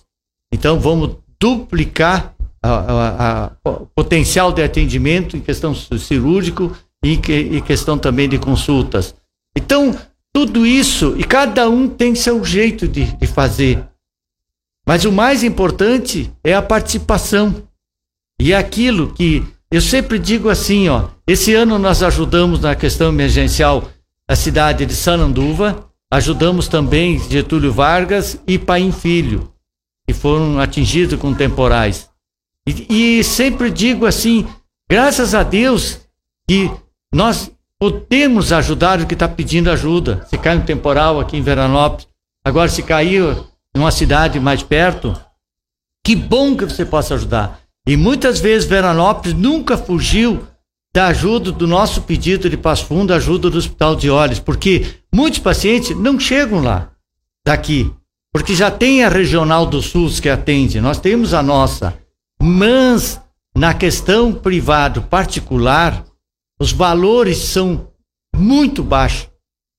Então 0.50 0.80
vamos 0.80 1.18
duplicar 1.38 2.34
o 3.66 3.86
potencial 3.94 4.54
de 4.54 4.64
atendimento 4.64 5.36
em 5.36 5.42
questão 5.42 5.76
cirúrgico 5.76 6.74
e, 7.04 7.18
que, 7.18 7.60
questão 7.64 7.98
também 7.98 8.30
de 8.30 8.38
consultas. 8.38 9.14
Então, 9.58 9.94
tudo 10.34 10.66
isso, 10.66 11.16
e 11.18 11.24
cada 11.26 11.70
um 11.70 11.90
tem 11.90 12.16
seu 12.16 12.46
jeito 12.46 12.88
de, 12.88 13.04
de 13.18 13.28
fazer. 13.28 13.89
Mas 14.90 15.06
o 15.06 15.12
mais 15.12 15.44
importante 15.44 16.34
é 16.44 16.52
a 16.56 16.64
participação. 16.64 17.62
E 18.42 18.54
é 18.54 18.58
aquilo 18.58 19.14
que 19.14 19.46
eu 19.70 19.82
sempre 19.82 20.18
digo 20.18 20.50
assim, 20.50 20.90
ó, 20.90 21.10
esse 21.28 21.54
ano 21.54 21.78
nós 21.78 22.02
ajudamos 22.02 22.60
na 22.60 22.76
questão 22.76 23.10
emergencial 23.10 23.88
a 24.28 24.36
cidade 24.36 24.88
de 24.88 24.96
Sananduva, 24.96 25.88
ajudamos 26.12 26.68
também 26.68 27.20
Getúlio 27.20 27.72
Vargas 27.72 28.42
e 28.48 28.58
Paim 28.58 28.92
Filho, 28.92 29.54
que 30.08 30.14
foram 30.16 30.60
atingidos 30.60 31.20
com 31.20 31.36
temporais. 31.36 32.10
E, 32.68 33.20
e 33.20 33.24
sempre 33.24 33.70
digo 33.70 34.08
assim, 34.08 34.48
graças 34.90 35.36
a 35.36 35.44
Deus 35.44 36.00
que 36.50 36.68
nós 37.14 37.52
podemos 37.78 38.52
ajudar 38.52 39.00
o 39.00 39.06
que 39.06 39.14
está 39.14 39.28
pedindo 39.28 39.70
ajuda. 39.70 40.26
Se 40.32 40.38
cai 40.40 40.58
um 40.58 40.66
temporal 40.66 41.20
aqui 41.20 41.38
em 41.38 41.44
Veranópolis, 41.44 42.08
agora 42.44 42.70
se 42.70 42.82
caiu 42.82 43.48
em 43.76 43.80
uma 43.80 43.92
cidade 43.92 44.40
mais 44.40 44.64
perto, 44.64 45.20
que 46.06 46.16
bom 46.16 46.56
que 46.56 46.66
você 46.66 46.86
possa 46.86 47.16
ajudar. 47.16 47.60
E 47.88 47.96
muitas 47.96 48.40
vezes 48.40 48.68
Veranópolis 48.68 49.34
nunca 49.38 49.78
fugiu 49.78 50.48
da 50.94 51.08
ajuda 51.08 51.52
do 51.52 51.68
nosso 51.68 52.02
pedido 52.02 52.50
de 52.50 52.58
Passo 52.58 52.86
Fundo, 52.86 53.14
ajuda 53.14 53.50
do 53.50 53.58
Hospital 53.58 53.96
de 53.96 54.10
Olhos, 54.10 54.40
porque 54.40 54.96
muitos 55.14 55.40
pacientes 55.40 55.96
não 55.96 56.20
chegam 56.20 56.62
lá 56.62 56.92
daqui, 57.46 57.92
porque 58.34 58.56
já 58.56 58.72
tem 58.72 59.04
a 59.04 59.10
regional 59.10 59.66
do 59.66 59.82
SUS 59.82 60.20
que 60.20 60.30
atende, 60.30 60.82
nós 60.82 61.00
temos 61.00 61.34
a 61.34 61.44
nossa. 61.44 61.98
Mas 62.42 63.22
na 63.56 63.74
questão 63.74 64.34
privado 64.34 65.02
particular, 65.04 66.06
os 66.60 66.72
valores 66.72 67.38
são 67.38 67.90
muito 68.36 68.84
baixos. 68.84 69.30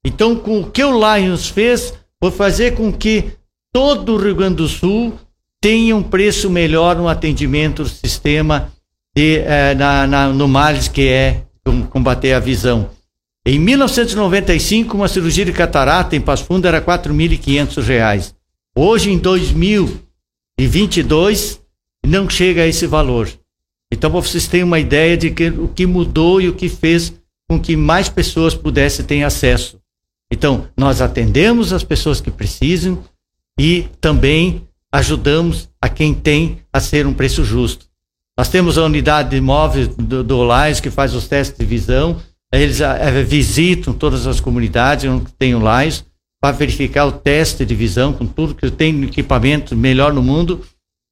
Então, 0.05 0.37
com 0.37 0.61
o 0.61 0.71
que 0.71 0.83
o 0.83 1.17
Lions 1.17 1.49
fez, 1.49 1.95
foi 2.19 2.31
fazer 2.31 2.75
com 2.75 2.93
que 2.93 3.33
todo 3.73 4.15
o 4.15 4.19
Rio 4.19 4.35
Grande 4.35 4.57
do 4.57 4.69
Sul 4.69 5.19
tenha 5.61 5.97
um 5.97 6.03
preço 6.03 6.51
melhor 6.51 6.97
no 6.97 7.09
atendimento 7.09 7.83
do 7.83 7.89
sistema 7.89 8.73
de, 9.15 9.39
eh, 9.39 9.75
na, 9.75 10.07
na, 10.07 10.33
no 10.33 10.49
MALES, 10.49 10.89
que 10.89 11.09
é 11.09 11.43
combater 11.91 12.33
a 12.33 12.41
visão. 12.41 12.89
Em 13.47 13.59
1995, 13.59 14.97
uma 14.97 15.09
cirurgia 15.09 15.45
de 15.45 15.53
catarata 15.53 16.17
em 16.17 16.21
Passo 16.21 16.45
Fundo 16.45 16.67
era 16.67 16.79
R$ 16.79 16.85
4.500. 16.85 18.35
Hoje, 18.77 19.11
em 19.11 19.19
2022, 19.19 21.61
não 22.07 22.29
chega 22.29 22.63
a 22.63 22.67
esse 22.67 22.87
valor. 22.87 23.31
Então, 23.93 24.11
vocês 24.11 24.47
terem 24.47 24.65
uma 24.65 24.79
ideia 24.79 25.17
de 25.17 25.31
que, 25.31 25.49
o 25.49 25.69
que 25.69 25.87
mudou 25.87 26.41
e 26.41 26.49
o 26.49 26.55
que 26.55 26.69
fez 26.69 27.13
com 27.49 27.59
que 27.59 27.75
mais 27.77 28.09
pessoas 28.09 28.55
pudessem 28.55 29.05
ter 29.05 29.25
acesso. 29.25 29.81
Então, 30.31 30.69
nós 30.77 31.01
atendemos 31.01 31.73
as 31.73 31.83
pessoas 31.83 32.21
que 32.21 32.31
precisam 32.31 33.03
e 33.59 33.87
também 34.01 34.67
ajudamos 34.93 35.69
a 35.81 35.89
quem 35.89 36.15
tem 36.15 36.59
a 36.73 36.81
ser 36.81 37.07
um 37.07 37.15
preço 37.15 37.45
justo. 37.45 37.87
Nós 38.37 38.49
temos 38.49 38.79
a 38.79 38.85
unidade 38.85 39.31
de 39.31 39.37
imóveis 39.37 39.89
do, 39.89 40.25
do 40.25 40.43
Lais 40.43 40.81
que 40.81 40.91
faz 40.91 41.15
os 41.15 41.29
testes 41.29 41.59
de 41.59 41.65
visão. 41.65 42.21
Eles 42.53 42.81
é, 42.81 43.23
visitam 43.23 43.93
todas 43.93 44.27
as 44.27 44.41
comunidades 44.41 45.05
onde 45.11 45.31
tem 45.39 45.55
o 45.55 45.61
Lais 45.61 46.05
para 46.41 46.57
verificar 46.57 47.07
o 47.07 47.13
teste 47.13 47.67
de 47.67 47.75
visão 47.75 48.13
com 48.13 48.27
tudo 48.27 48.55
que 48.55 48.71
tem 48.71 49.05
equipamento 49.05 49.77
melhor 49.77 50.13
no 50.13 50.23
mundo. 50.23 50.65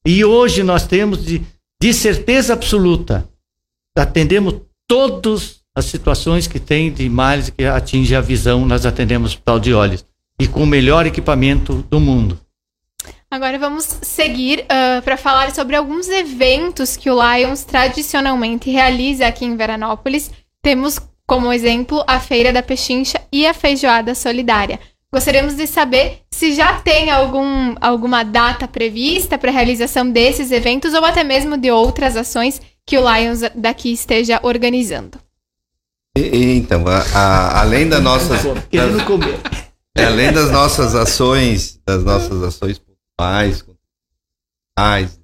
E 0.06 0.24
hoje 0.24 0.62
nós 0.62 0.86
temos 0.86 1.24
de 1.24 1.42
de 1.80 1.94
certeza 1.94 2.54
absoluta, 2.54 3.28
atendemos 3.96 4.62
todas 4.88 5.60
as 5.74 5.84
situações 5.84 6.48
que 6.48 6.58
tem 6.58 6.92
de 6.92 7.08
males 7.08 7.50
que 7.50 7.64
atinge 7.64 8.16
a 8.16 8.20
visão, 8.20 8.66
nós 8.66 8.84
atendemos 8.84 9.30
o 9.30 9.34
Hospital 9.34 9.60
de 9.60 9.72
Olhos. 9.72 10.04
E 10.38 10.46
com 10.46 10.62
o 10.62 10.66
melhor 10.66 11.06
equipamento 11.06 11.84
do 11.90 11.98
mundo. 11.98 12.40
Agora 13.30 13.58
vamos 13.58 13.84
seguir 14.02 14.60
uh, 14.60 15.02
para 15.02 15.18
falar 15.18 15.54
sobre 15.54 15.76
alguns 15.76 16.08
eventos 16.08 16.96
que 16.96 17.10
o 17.10 17.18
Lions 17.20 17.62
tradicionalmente 17.62 18.70
realiza 18.70 19.26
aqui 19.26 19.44
em 19.44 19.56
Veranópolis. 19.56 20.30
Temos 20.62 20.98
como 21.26 21.52
exemplo 21.52 22.02
a 22.06 22.18
Feira 22.18 22.52
da 22.54 22.62
Pechincha 22.62 23.20
e 23.30 23.46
a 23.46 23.52
Feijoada 23.52 24.14
Solidária. 24.14 24.80
Gostaríamos 25.12 25.56
de 25.56 25.66
saber 25.66 26.22
se 26.30 26.54
já 26.54 26.80
tem 26.80 27.10
algum, 27.10 27.74
alguma 27.80 28.22
data 28.22 28.66
prevista 28.66 29.36
para 29.36 29.50
a 29.50 29.54
realização 29.54 30.10
desses 30.10 30.50
eventos 30.50 30.94
ou 30.94 31.04
até 31.04 31.22
mesmo 31.22 31.58
de 31.58 31.70
outras 31.70 32.16
ações 32.16 32.60
que 32.86 32.96
o 32.96 33.02
Lions 33.14 33.40
daqui 33.54 33.92
esteja 33.92 34.40
organizando. 34.42 35.18
E, 36.16 36.56
então, 36.56 36.82
a, 36.86 36.98
a, 37.14 37.60
além 37.60 37.88
das 37.88 38.02
nossas. 38.02 38.40
Das, 39.98 40.12
além 40.12 40.32
das 40.32 40.50
nossas 40.50 40.94
ações, 40.94 41.80
das 41.84 42.04
nossas 42.04 42.42
ações 42.42 42.78
pontuais, 42.78 43.64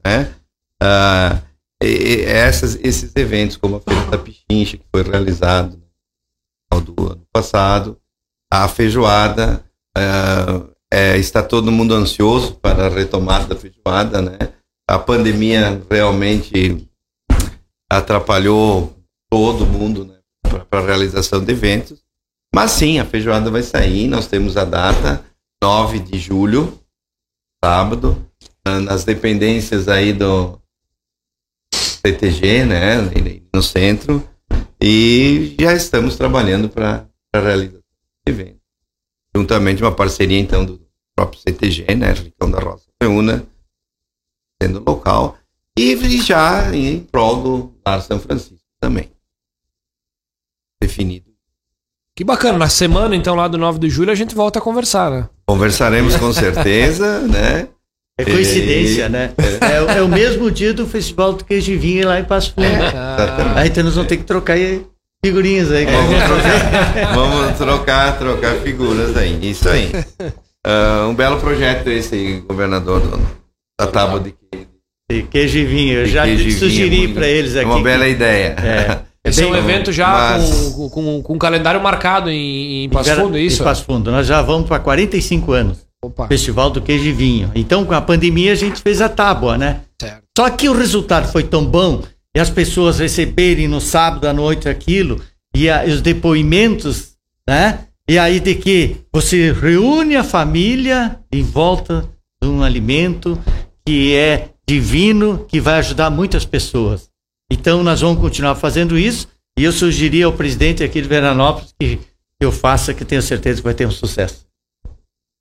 né? 0.04 0.34
Uh, 0.82 1.42
e, 1.82 2.22
essas, 2.22 2.76
esses 2.82 3.14
eventos, 3.16 3.56
como 3.56 3.76
a 3.76 3.80
Feira 3.80 4.10
da 4.10 4.18
Pichincha, 4.18 4.76
que 4.76 4.84
foi 4.92 5.02
realizado 5.02 5.76
no 5.76 6.80
final 6.80 6.94
do 6.94 7.12
ano 7.12 7.26
passado, 7.32 8.00
a 8.52 8.68
feijoada 8.68 9.64
é, 9.96 10.02
é, 10.92 11.16
está 11.18 11.42
todo 11.42 11.72
mundo 11.72 11.94
ansioso 11.94 12.54
para 12.56 12.86
a 12.86 12.88
retomada 12.88 13.46
da 13.46 13.56
feijoada, 13.56 14.22
né? 14.22 14.38
A 14.88 14.98
pandemia 14.98 15.82
realmente 15.90 16.88
atrapalhou 17.90 18.96
todo 19.30 19.66
mundo 19.66 20.04
né, 20.04 20.18
para 20.70 20.80
a 20.80 20.86
realização 20.86 21.42
de 21.42 21.52
eventos. 21.52 22.03
Mas 22.54 22.70
sim, 22.72 22.98
a 22.98 23.04
feijoada 23.04 23.50
vai 23.50 23.62
sair. 23.62 24.06
Nós 24.06 24.26
temos 24.26 24.56
a 24.56 24.64
data 24.64 25.24
9 25.62 25.98
de 25.98 26.18
julho, 26.18 26.78
sábado, 27.64 28.24
nas 28.64 29.04
dependências 29.04 29.88
aí 29.88 30.12
do 30.12 30.60
CTG, 31.72 32.64
né, 32.64 32.96
no 33.52 33.62
centro. 33.62 34.26
E 34.80 35.56
já 35.60 35.72
estamos 35.74 36.16
trabalhando 36.16 36.68
para 36.68 37.08
a 37.34 37.40
realização 37.40 37.80
do 38.26 38.30
evento 38.30 38.64
juntamente 39.36 39.82
uma 39.82 39.94
parceria 39.94 40.38
então 40.38 40.64
do 40.64 40.80
próprio 41.14 41.40
CTG, 41.40 41.94
né, 41.94 42.12
Ricão 42.12 42.50
da 42.50 42.60
Roça 42.60 42.86
Reúna, 43.02 43.46
sendo 44.62 44.82
local, 44.86 45.36
e 45.76 46.20
já 46.22 46.74
em 46.74 47.00
prol 47.00 47.42
do 47.42 47.80
Lar 47.84 48.00
São 48.00 48.20
Francisco 48.20 48.64
também. 48.80 49.10
Definido. 50.80 51.33
Que 52.16 52.22
bacana, 52.22 52.56
na 52.56 52.68
semana 52.68 53.16
então 53.16 53.34
lá 53.34 53.48
do 53.48 53.58
9 53.58 53.80
de 53.80 53.90
julho 53.90 54.12
a 54.12 54.14
gente 54.14 54.36
volta 54.36 54.60
a 54.60 54.62
conversar, 54.62 55.10
né? 55.10 55.28
Conversaremos 55.46 56.16
com 56.16 56.32
certeza, 56.32 57.20
né? 57.26 57.66
É 58.16 58.24
coincidência, 58.24 59.06
e... 59.06 59.08
né? 59.08 59.32
É. 59.36 59.94
É, 59.94 59.98
é, 59.98 60.02
o 60.02 60.08
mesmo 60.08 60.48
dia 60.48 60.72
do 60.72 60.86
Festival 60.86 61.32
do 61.32 61.44
Queijo 61.44 61.72
e 61.72 61.76
Vinho 61.76 62.06
lá 62.06 62.20
em 62.20 62.24
Passo 62.24 62.54
Fundo. 62.54 62.66
É. 62.66 63.58
Aí 63.58 63.68
então 63.68 63.82
nós 63.82 63.94
vamos 63.94 64.08
ter 64.08 64.18
que 64.18 64.22
trocar 64.22 64.56
figurinhas 65.24 65.72
aí. 65.72 65.86
Vamos 65.86 66.22
trocar, 66.22 67.14
vamos 67.14 67.58
trocar, 67.58 68.18
trocar 68.18 68.54
figuras 68.58 69.16
aí. 69.16 69.50
Isso 69.50 69.68
aí. 69.68 69.90
Uh, 70.64 71.08
um 71.08 71.14
belo 71.14 71.40
projeto 71.40 71.88
esse 71.88 72.14
aí, 72.14 72.40
governador 72.40 73.00
do, 73.00 73.20
da 73.78 73.88
tábua 73.88 74.20
de 74.20 74.32
queijo. 74.32 74.68
De 75.10 75.22
queijo 75.24 75.58
e 75.58 75.64
vinho. 75.64 75.98
Eu 75.98 76.06
já 76.06 76.24
sugeri 76.56 77.08
para 77.08 77.26
eles 77.26 77.56
aqui. 77.56 77.66
Uma 77.66 77.82
bela 77.82 78.06
ideia. 78.06 78.54
É. 78.62 78.98
Esse 79.24 79.42
é 79.42 79.46
um 79.46 79.56
evento 79.56 79.90
já 79.90 80.36
Mas... 80.36 80.74
com, 80.74 80.90
com, 80.90 81.22
com, 81.22 81.34
um 81.34 81.38
calendário 81.38 81.80
marcado 81.82 82.28
em, 82.30 82.84
em 82.84 82.88
Passo 82.90 83.14
Fundo, 83.16 83.38
é 83.38 83.40
isso? 83.40 83.62
Em 83.62 83.64
Passo 83.64 83.84
Fundo. 83.84 84.10
Nós 84.10 84.26
já 84.26 84.42
vamos 84.42 84.68
para 84.68 84.78
45 84.78 85.52
anos. 85.52 85.78
Opa. 86.04 86.28
Festival 86.28 86.68
do 86.68 86.82
Queijo 86.82 87.06
e 87.06 87.12
Vinho. 87.12 87.50
Então, 87.54 87.86
com 87.86 87.94
a 87.94 88.00
pandemia, 88.02 88.52
a 88.52 88.56
gente 88.56 88.82
fez 88.82 89.00
a 89.00 89.08
tábua, 89.08 89.56
né? 89.56 89.80
Certo. 89.98 90.22
Só 90.36 90.50
que 90.50 90.68
o 90.68 90.74
resultado 90.74 91.32
foi 91.32 91.44
tão 91.44 91.64
bom 91.64 92.02
e 92.36 92.40
as 92.40 92.50
pessoas 92.50 92.98
receberem 92.98 93.66
no 93.66 93.80
sábado 93.80 94.26
à 94.26 94.32
noite 94.32 94.68
aquilo 94.68 95.18
e, 95.56 95.70
a, 95.70 95.86
e 95.86 95.90
os 95.90 96.02
depoimentos, 96.02 97.12
né? 97.48 97.86
E 98.06 98.18
aí 98.18 98.38
de 98.38 98.54
que 98.54 98.96
você 99.10 99.50
reúne 99.52 100.16
a 100.16 100.22
família 100.22 101.18
em 101.32 101.42
volta 101.42 102.06
de 102.42 102.48
um 102.48 102.62
alimento 102.62 103.38
que 103.86 104.14
é 104.14 104.50
divino, 104.68 105.46
que 105.48 105.58
vai 105.60 105.78
ajudar 105.78 106.10
muitas 106.10 106.44
pessoas. 106.44 107.08
Então 107.54 107.84
nós 107.84 108.00
vamos 108.00 108.20
continuar 108.20 108.56
fazendo 108.56 108.98
isso 108.98 109.28
e 109.56 109.62
eu 109.62 109.70
sugeri 109.70 110.22
ao 110.24 110.32
presidente 110.32 110.82
aqui 110.82 111.00
de 111.00 111.06
Veranópolis 111.08 111.72
que 111.80 112.00
eu 112.40 112.50
faça, 112.50 112.92
que 112.92 113.04
tenho 113.04 113.22
certeza 113.22 113.60
que 113.60 113.64
vai 113.64 113.74
ter 113.74 113.86
um 113.86 113.92
sucesso. 113.92 114.44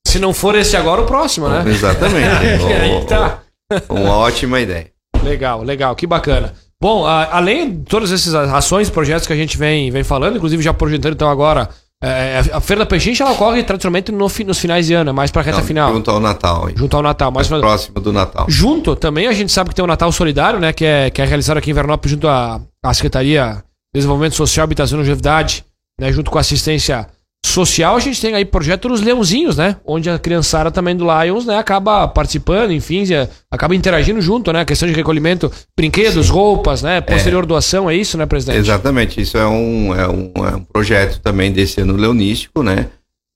Se 0.07 0.19
não 0.19 0.31
for 0.31 0.53
esse 0.55 0.77
agora, 0.77 1.01
o 1.01 1.07
próximo, 1.07 1.49
né? 1.49 1.63
Exatamente. 1.67 2.27
oh, 3.01 3.05
tá. 3.05 3.41
Uma 3.89 4.15
ótima 4.17 4.59
ideia. 4.59 4.91
Legal, 5.23 5.63
legal, 5.63 5.95
que 5.95 6.05
bacana. 6.05 6.53
Bom, 6.79 7.03
a, 7.03 7.35
além 7.35 7.77
de 7.79 7.85
todas 7.85 8.11
essas 8.11 8.35
ações, 8.35 8.91
projetos 8.91 9.25
que 9.25 9.33
a 9.33 9.35
gente 9.35 9.57
vem, 9.57 9.89
vem 9.89 10.03
falando, 10.03 10.37
inclusive 10.37 10.61
já 10.61 10.73
projetando 10.73 11.13
então 11.13 11.29
agora. 11.29 11.69
É, 12.05 12.43
a 12.51 12.59
Feira 12.59 12.81
da 12.81 12.85
Pechincha 12.85 13.23
ela 13.23 13.31
ocorre 13.31 13.63
tradicionalmente 13.63 14.11
no, 14.11 14.17
nos 14.17 14.59
finais 14.59 14.87
de 14.87 14.93
ano, 14.93 15.11
é 15.11 15.13
mais 15.13 15.31
pra 15.31 15.41
reta 15.41 15.59
Não, 15.59 15.65
final. 15.65 15.93
Junto 15.93 16.11
ao 16.11 16.19
Natal. 16.19 16.69
Hein? 16.69 16.75
Junto 16.77 16.97
ao 16.97 17.01
Natal. 17.01 17.31
Mais, 17.31 17.47
mais 17.47 17.61
próximo 17.61 18.01
do 18.01 18.11
Natal. 18.11 18.45
Junto 18.49 18.93
também 18.93 19.25
a 19.27 19.31
gente 19.31 19.53
sabe 19.53 19.69
que 19.69 19.75
tem 19.75 19.85
o 19.85 19.87
Natal 19.87 20.11
Solidário, 20.11 20.59
né? 20.59 20.73
Que 20.73 20.83
é, 20.83 21.09
que 21.09 21.21
é 21.21 21.25
realizado 21.25 21.57
aqui 21.57 21.71
em 21.71 21.73
Vernópolis 21.73 22.11
junto 22.11 22.27
à, 22.27 22.59
à 22.83 22.93
Secretaria 22.93 23.63
de 23.93 23.99
Desenvolvimento 24.01 24.35
Social, 24.35 24.65
Habitação 24.65 24.97
e 24.97 24.99
Longevidade, 24.99 25.63
né? 25.97 26.11
Junto 26.11 26.29
com 26.29 26.37
a 26.37 26.41
assistência 26.41 27.07
social, 27.45 27.95
a 27.95 27.99
gente 27.99 28.21
tem 28.21 28.33
aí 28.33 28.45
projeto 28.45 28.87
dos 28.87 29.01
Leãozinhos, 29.01 29.57
né? 29.57 29.75
Onde 29.85 30.09
a 30.09 30.17
criançada 30.17 30.71
também 30.71 30.95
do 30.95 31.05
Lions, 31.05 31.45
né, 31.45 31.57
acaba 31.57 32.07
participando, 32.07 32.71
enfim, 32.71 33.03
acaba 33.51 33.75
interagindo 33.75 34.21
junto, 34.21 34.51
né? 34.53 34.61
A 34.61 34.65
questão 34.65 34.87
de 34.87 34.93
recolhimento, 34.93 35.51
brinquedos, 35.77 36.27
Sim. 36.27 36.31
roupas, 36.31 36.81
né? 36.81 37.01
Posterior 37.01 37.43
é, 37.43 37.47
doação, 37.47 37.89
é 37.89 37.95
isso, 37.95 38.17
né, 38.17 38.25
presidente? 38.25 38.59
Exatamente, 38.59 39.21
isso 39.21 39.37
é 39.37 39.45
um, 39.45 39.93
é 39.93 40.07
um, 40.07 40.31
é 40.47 40.55
um 40.55 40.63
projeto 40.63 41.19
também 41.19 41.51
desse 41.51 41.81
ano 41.81 41.95
leonístico, 41.95 42.63
né? 42.63 42.87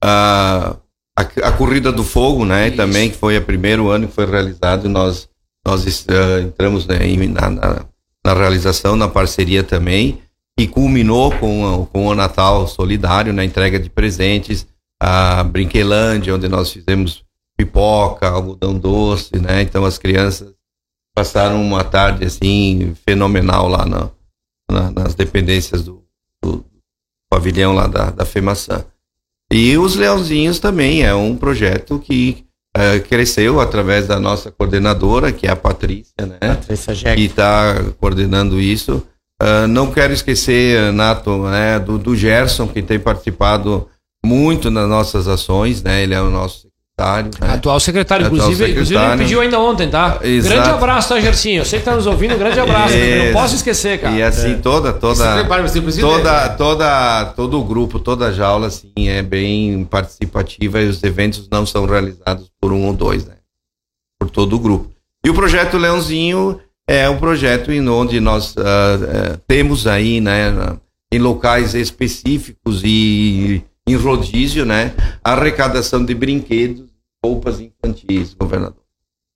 Uh, 0.03 0.77
a, 1.17 1.21
a 1.43 1.51
Corrida 1.51 1.91
do 1.91 2.03
Fogo, 2.03 2.45
né? 2.45 2.67
Isso. 2.67 2.77
Também, 2.77 3.09
que 3.09 3.17
foi 3.17 3.37
o 3.37 3.41
primeiro 3.41 3.89
ano 3.89 4.07
que 4.07 4.13
foi 4.13 4.25
realizado, 4.25 4.87
nós, 4.87 5.27
nós 5.65 6.05
eh, 6.07 6.41
entramos 6.41 6.85
né, 6.85 6.99
na, 7.27 7.49
na, 7.49 7.85
na 8.25 8.33
realização, 8.33 8.95
na 8.95 9.07
parceria 9.07 9.63
também, 9.63 10.21
e 10.57 10.67
culminou 10.67 11.31
com, 11.37 11.63
o- 11.81 11.85
com 11.85 12.07
o 12.07 12.15
Natal 12.15 12.67
Solidário, 12.67 13.31
na 13.33 13.45
entrega 13.45 13.79
de 13.79 13.89
presentes, 13.89 14.67
a 14.99 15.43
Brinquelândia, 15.43 16.33
onde 16.33 16.47
nós 16.49 16.71
fizemos 16.71 17.23
pipoca, 17.57 18.27
algodão 18.27 18.77
doce, 18.77 19.37
né? 19.39 19.61
Então 19.61 19.85
as 19.85 19.97
crianças 19.97 20.53
passaram 21.15 21.61
uma 21.61 21.83
tarde 21.83 22.25
assim 22.25 22.93
fenomenal 23.07 23.67
lá 23.67 23.85
na, 23.85 24.09
na- 24.69 24.91
nas 24.91 25.15
dependências 25.15 25.83
do, 25.83 26.03
do 26.41 26.65
pavilhão 27.29 27.73
lá 27.73 27.87
da, 27.87 28.09
da 28.11 28.25
FEMAÇã. 28.25 28.85
E 29.51 29.77
os 29.77 29.95
Leãozinhos 29.95 30.59
também 30.59 31.03
é 31.03 31.13
um 31.15 31.35
projeto 31.37 31.97
que 31.99 32.45
eh, 32.75 32.99
cresceu 32.99 33.59
através 33.61 34.05
da 34.07 34.19
nossa 34.19 34.51
coordenadora, 34.51 35.31
que 35.31 35.47
é 35.47 35.49
a 35.51 35.55
Patrícia, 35.55 36.25
né? 36.25 36.37
Patrícia 36.39 36.93
que 36.93 36.99
Jeck. 36.99 37.21
está 37.23 37.75
coordenando 37.99 38.59
isso. 38.59 39.05
Ah, 39.39 39.67
não 39.67 39.91
quero 39.91 40.13
esquecer, 40.13 40.91
Nato, 40.93 41.43
né, 41.43 41.79
do, 41.79 41.97
do 41.97 42.15
Gerson, 42.15 42.67
que 42.67 42.81
tem 42.81 42.99
participado 42.99 43.87
muito 44.25 44.71
nas 44.71 44.89
nossas 44.89 45.27
ações, 45.27 45.83
né? 45.83 46.01
Ele 46.03 46.13
é 46.13 46.21
o 46.21 46.29
nosso 46.31 46.61
secretário. 46.61 47.31
Né? 47.39 47.53
Atual 47.53 47.79
secretário, 47.79 48.25
Atual 48.25 48.41
inclusive, 48.41 48.71
inclusive 48.71 48.79
ele 48.79 48.85
secretário. 48.97 49.23
pediu 49.23 49.41
ainda 49.41 49.59
ontem, 49.59 49.89
tá? 49.89 50.19
Exato. 50.23 50.55
Grande 50.55 50.69
abraço, 50.71 51.09
tá, 51.09 51.19
Gercinho? 51.21 51.63
Você 51.63 51.77
que 51.77 51.85
tá 51.85 51.95
nos 51.95 52.07
ouvindo, 52.07 52.33
um 52.33 52.37
grande 52.37 52.59
abraço. 52.59 52.95
Isso. 52.95 53.25
Não 53.25 53.33
posso 53.33 53.55
esquecer, 53.55 54.01
cara. 54.01 54.15
E 54.15 54.23
assim, 54.23 54.57
toda, 54.57 54.91
Se 54.93 54.99
toda, 54.99 55.33
prepara 55.35 55.61
presidente, 55.61 55.99
toda, 55.99 56.49
né? 56.49 56.49
toda, 56.49 57.25
todo 57.35 57.59
o 57.59 57.63
grupo, 57.63 57.99
toda 57.99 58.27
a 58.27 58.31
jaula, 58.31 58.67
assim, 58.67 59.07
é 59.07 59.21
bem 59.21 59.85
participativa 59.85 60.81
e 60.81 60.87
os 60.87 61.03
eventos 61.03 61.47
não 61.51 61.63
são 61.65 61.85
realizados 61.85 62.49
por 62.59 62.73
um 62.73 62.87
ou 62.87 62.93
dois, 62.93 63.23
né? 63.25 63.35
Por 64.19 64.31
todo 64.31 64.55
o 64.55 64.59
grupo. 64.59 64.89
E 65.23 65.29
o 65.29 65.33
projeto 65.33 65.77
Leãozinho 65.77 66.59
é 66.87 67.09
um 67.09 67.19
projeto 67.19 67.71
em 67.71 67.87
onde 67.89 68.19
nós 68.19 68.55
eh, 68.57 69.39
temos 69.45 69.85
aí, 69.85 70.21
né, 70.21 70.79
em 71.11 71.19
locais 71.19 71.75
específicos 71.75 72.81
e 72.83 73.61
em 73.87 73.95
rodízio, 73.95 74.65
né, 74.65 74.93
arrecadação 75.23 76.03
de 76.05 76.15
brinquedos, 76.15 76.89
roupas 77.23 77.59
infantis, 77.59 78.33
governador. 78.33 78.83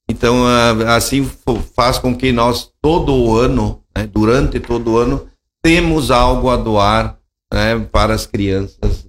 Então, 0.09 0.45
ah, 0.45 0.95
assim 0.95 1.29
faz 1.75 1.97
com 1.97 2.15
que 2.15 2.31
nós, 2.31 2.71
todo 2.81 3.35
ano, 3.37 3.83
né, 3.95 4.07
durante 4.07 4.59
todo 4.59 4.97
ano, 4.97 5.29
temos 5.61 6.11
algo 6.11 6.49
a 6.49 6.57
doar 6.57 7.17
né, 7.53 7.79
para 7.91 8.13
as 8.13 8.25
crianças 8.25 9.07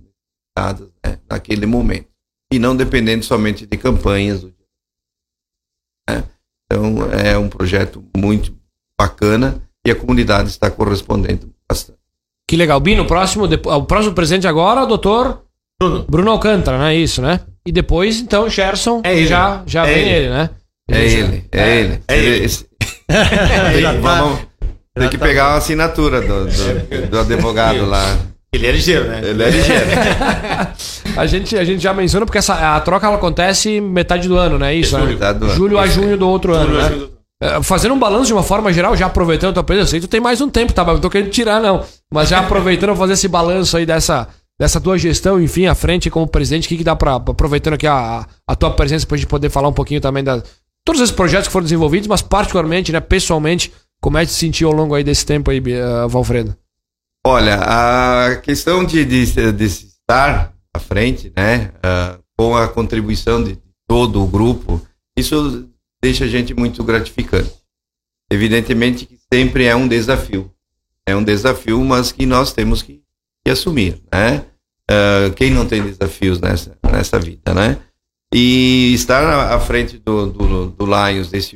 né, 1.04 1.18
naquele 1.28 1.66
momento. 1.66 2.08
E 2.52 2.58
não 2.58 2.76
dependendo 2.76 3.24
somente 3.24 3.66
de 3.66 3.76
campanhas. 3.76 4.44
Né? 6.08 6.22
Então, 6.72 7.08
é 7.12 7.36
um 7.36 7.48
projeto 7.48 8.02
muito 8.16 8.54
bacana 8.98 9.60
e 9.86 9.90
a 9.90 9.94
comunidade 9.94 10.48
está 10.48 10.70
correspondendo 10.70 11.50
bastante. 11.70 11.98
Que 12.48 12.56
legal. 12.56 12.80
Bino, 12.80 13.02
o 13.02 13.06
próximo, 13.06 13.44
o 13.44 13.82
próximo 13.84 14.14
presidente 14.14 14.46
agora 14.46 14.80
é 14.80 14.84
o 14.84 14.86
doutor 14.86 15.42
Bruno. 15.80 16.04
Bruno 16.08 16.30
Alcântara, 16.30 16.78
não 16.78 16.86
é 16.86 16.94
isso, 16.96 17.20
né? 17.20 17.40
E 17.66 17.72
depois, 17.72 18.20
então, 18.20 18.48
Gerson, 18.48 19.02
É 19.04 19.14
ele. 19.16 19.26
já, 19.26 19.62
já 19.66 19.86
É 19.86 19.92
vem 19.94 20.02
ele. 20.02 20.10
ele, 20.14 20.28
né? 20.30 20.50
É 20.90 21.04
ele, 21.04 21.44
é 21.52 21.78
ele. 21.78 22.00
é 22.08 22.18
ele. 22.18 22.44
Esse- 22.44 22.66
Tem- 23.06 24.00
vamos- 24.00 24.40
tem 24.94 25.08
que 25.08 25.18
pegar 25.18 25.48
a 25.48 25.56
assinatura 25.56 26.20
do, 26.20 26.46
do- 26.46 27.06
do 27.10 27.18
advogado 27.20 27.84
lá. 27.86 28.18
Ele 28.54 28.66
é 28.66 28.72
ligeiro, 28.72 29.08
né? 29.08 29.20
Ele 29.24 29.42
é 29.42 29.50
ligeiro. 29.50 29.86
A 31.16 31.26
gente, 31.26 31.56
a 31.58 31.64
gente 31.64 31.82
já 31.82 31.92
menciona 31.92 32.24
porque 32.24 32.38
essa, 32.38 32.74
a 32.74 32.80
troca 32.80 33.06
ela 33.06 33.16
acontece 33.16 33.80
metade 33.82 34.26
do 34.28 34.36
ano, 34.38 34.58
né? 34.58 34.74
Isso, 34.74 34.92
Julho. 34.92 35.04
né? 35.04 35.12
Metade 35.12 35.38
do 35.38 35.44
ano. 35.44 35.54
Julho 35.54 35.78
a 35.78 35.82
aí. 35.82 35.90
junho 35.90 36.16
do 36.16 36.26
outro 36.26 36.54
ano, 36.54 36.66
Julho 36.70 36.78
a 36.78 36.82
né? 36.82 36.88
junho 36.88 37.00
do- 37.06 37.12
É, 37.42 37.62
Fazendo 37.62 37.94
um 37.94 37.98
balanço 37.98 38.26
de 38.26 38.32
uma 38.32 38.42
forma 38.42 38.72
geral, 38.72 38.96
já 38.96 39.06
aproveitando 39.06 39.50
a 39.50 39.52
tua 39.54 39.62
presença, 39.62 39.94
que 39.94 40.00
tu 40.00 40.08
tem 40.08 40.20
mais 40.20 40.40
um 40.40 40.48
tempo, 40.48 40.72
tá? 40.72 40.82
Mas 40.84 40.94
não 40.94 41.00
tô 41.02 41.10
querendo 41.10 41.28
tirar, 41.30 41.60
não. 41.60 41.84
Mas 42.10 42.30
já 42.30 42.38
aproveitando 42.38 42.88
vou 42.90 42.96
fazer 42.96 43.12
esse 43.14 43.28
balanço 43.28 43.76
aí 43.76 43.84
dessa, 43.84 44.26
dessa 44.58 44.80
tua 44.80 44.96
gestão, 44.96 45.38
enfim, 45.42 45.66
à 45.66 45.74
frente 45.74 46.08
como 46.08 46.26
presidente, 46.26 46.64
o 46.64 46.68
que, 46.70 46.78
que 46.78 46.84
dá 46.84 46.96
pra. 46.96 47.16
Aproveitando 47.16 47.74
aqui 47.74 47.86
a, 47.86 48.24
a 48.48 48.54
tua 48.56 48.70
presença 48.70 49.06
pra 49.06 49.16
gente 49.18 49.26
poder 49.26 49.50
falar 49.50 49.68
um 49.68 49.72
pouquinho 49.74 50.00
também 50.00 50.24
da. 50.24 50.42
Todos 50.86 51.02
esses 51.02 51.14
projetos 51.14 51.48
que 51.48 51.52
foram 51.52 51.64
desenvolvidos, 51.64 52.08
mas 52.08 52.22
particularmente, 52.22 52.90
né, 52.90 53.00
pessoalmente, 53.00 53.70
como 54.00 54.16
é 54.16 54.24
que 54.24 54.32
se 54.32 54.38
sentiu 54.38 54.68
ao 54.68 54.74
longo 54.74 54.94
aí 54.94 55.04
desse 55.04 55.26
tempo 55.26 55.50
aí, 55.50 55.58
uh, 55.60 56.08
Valfredo? 56.08 56.56
Olha, 57.24 57.60
a 57.60 58.36
questão 58.36 58.84
de, 58.84 59.04
de, 59.04 59.52
de 59.52 59.64
estar 59.64 60.52
à 60.74 60.78
frente, 60.80 61.32
né, 61.36 61.72
ah, 61.82 62.18
com 62.36 62.56
a 62.56 62.66
contribuição 62.68 63.42
de 63.42 63.58
todo 63.86 64.22
o 64.22 64.26
grupo, 64.26 64.84
isso 65.16 65.68
deixa 66.02 66.24
a 66.24 66.28
gente 66.28 66.52
muito 66.54 66.82
gratificante. 66.82 67.52
Evidentemente 68.30 69.06
que 69.06 69.18
sempre 69.32 69.66
é 69.66 69.76
um 69.76 69.86
desafio. 69.86 70.52
É 71.06 71.14
um 71.14 71.22
desafio, 71.22 71.80
mas 71.84 72.10
que 72.10 72.26
nós 72.26 72.52
temos 72.52 72.82
que, 72.82 73.02
que 73.44 73.50
assumir, 73.50 74.02
né? 74.12 74.44
Ah, 74.90 75.30
quem 75.36 75.50
não 75.50 75.66
tem 75.66 75.82
desafios 75.82 76.40
nessa, 76.40 76.76
nessa 76.90 77.18
vida, 77.20 77.54
né? 77.54 77.78
E 78.34 78.92
estar 78.94 79.52
à- 79.52 79.60
frente 79.60 79.98
do, 79.98 80.26
do, 80.26 80.66
do 80.68 80.86
Lions 80.86 81.30
desse 81.30 81.52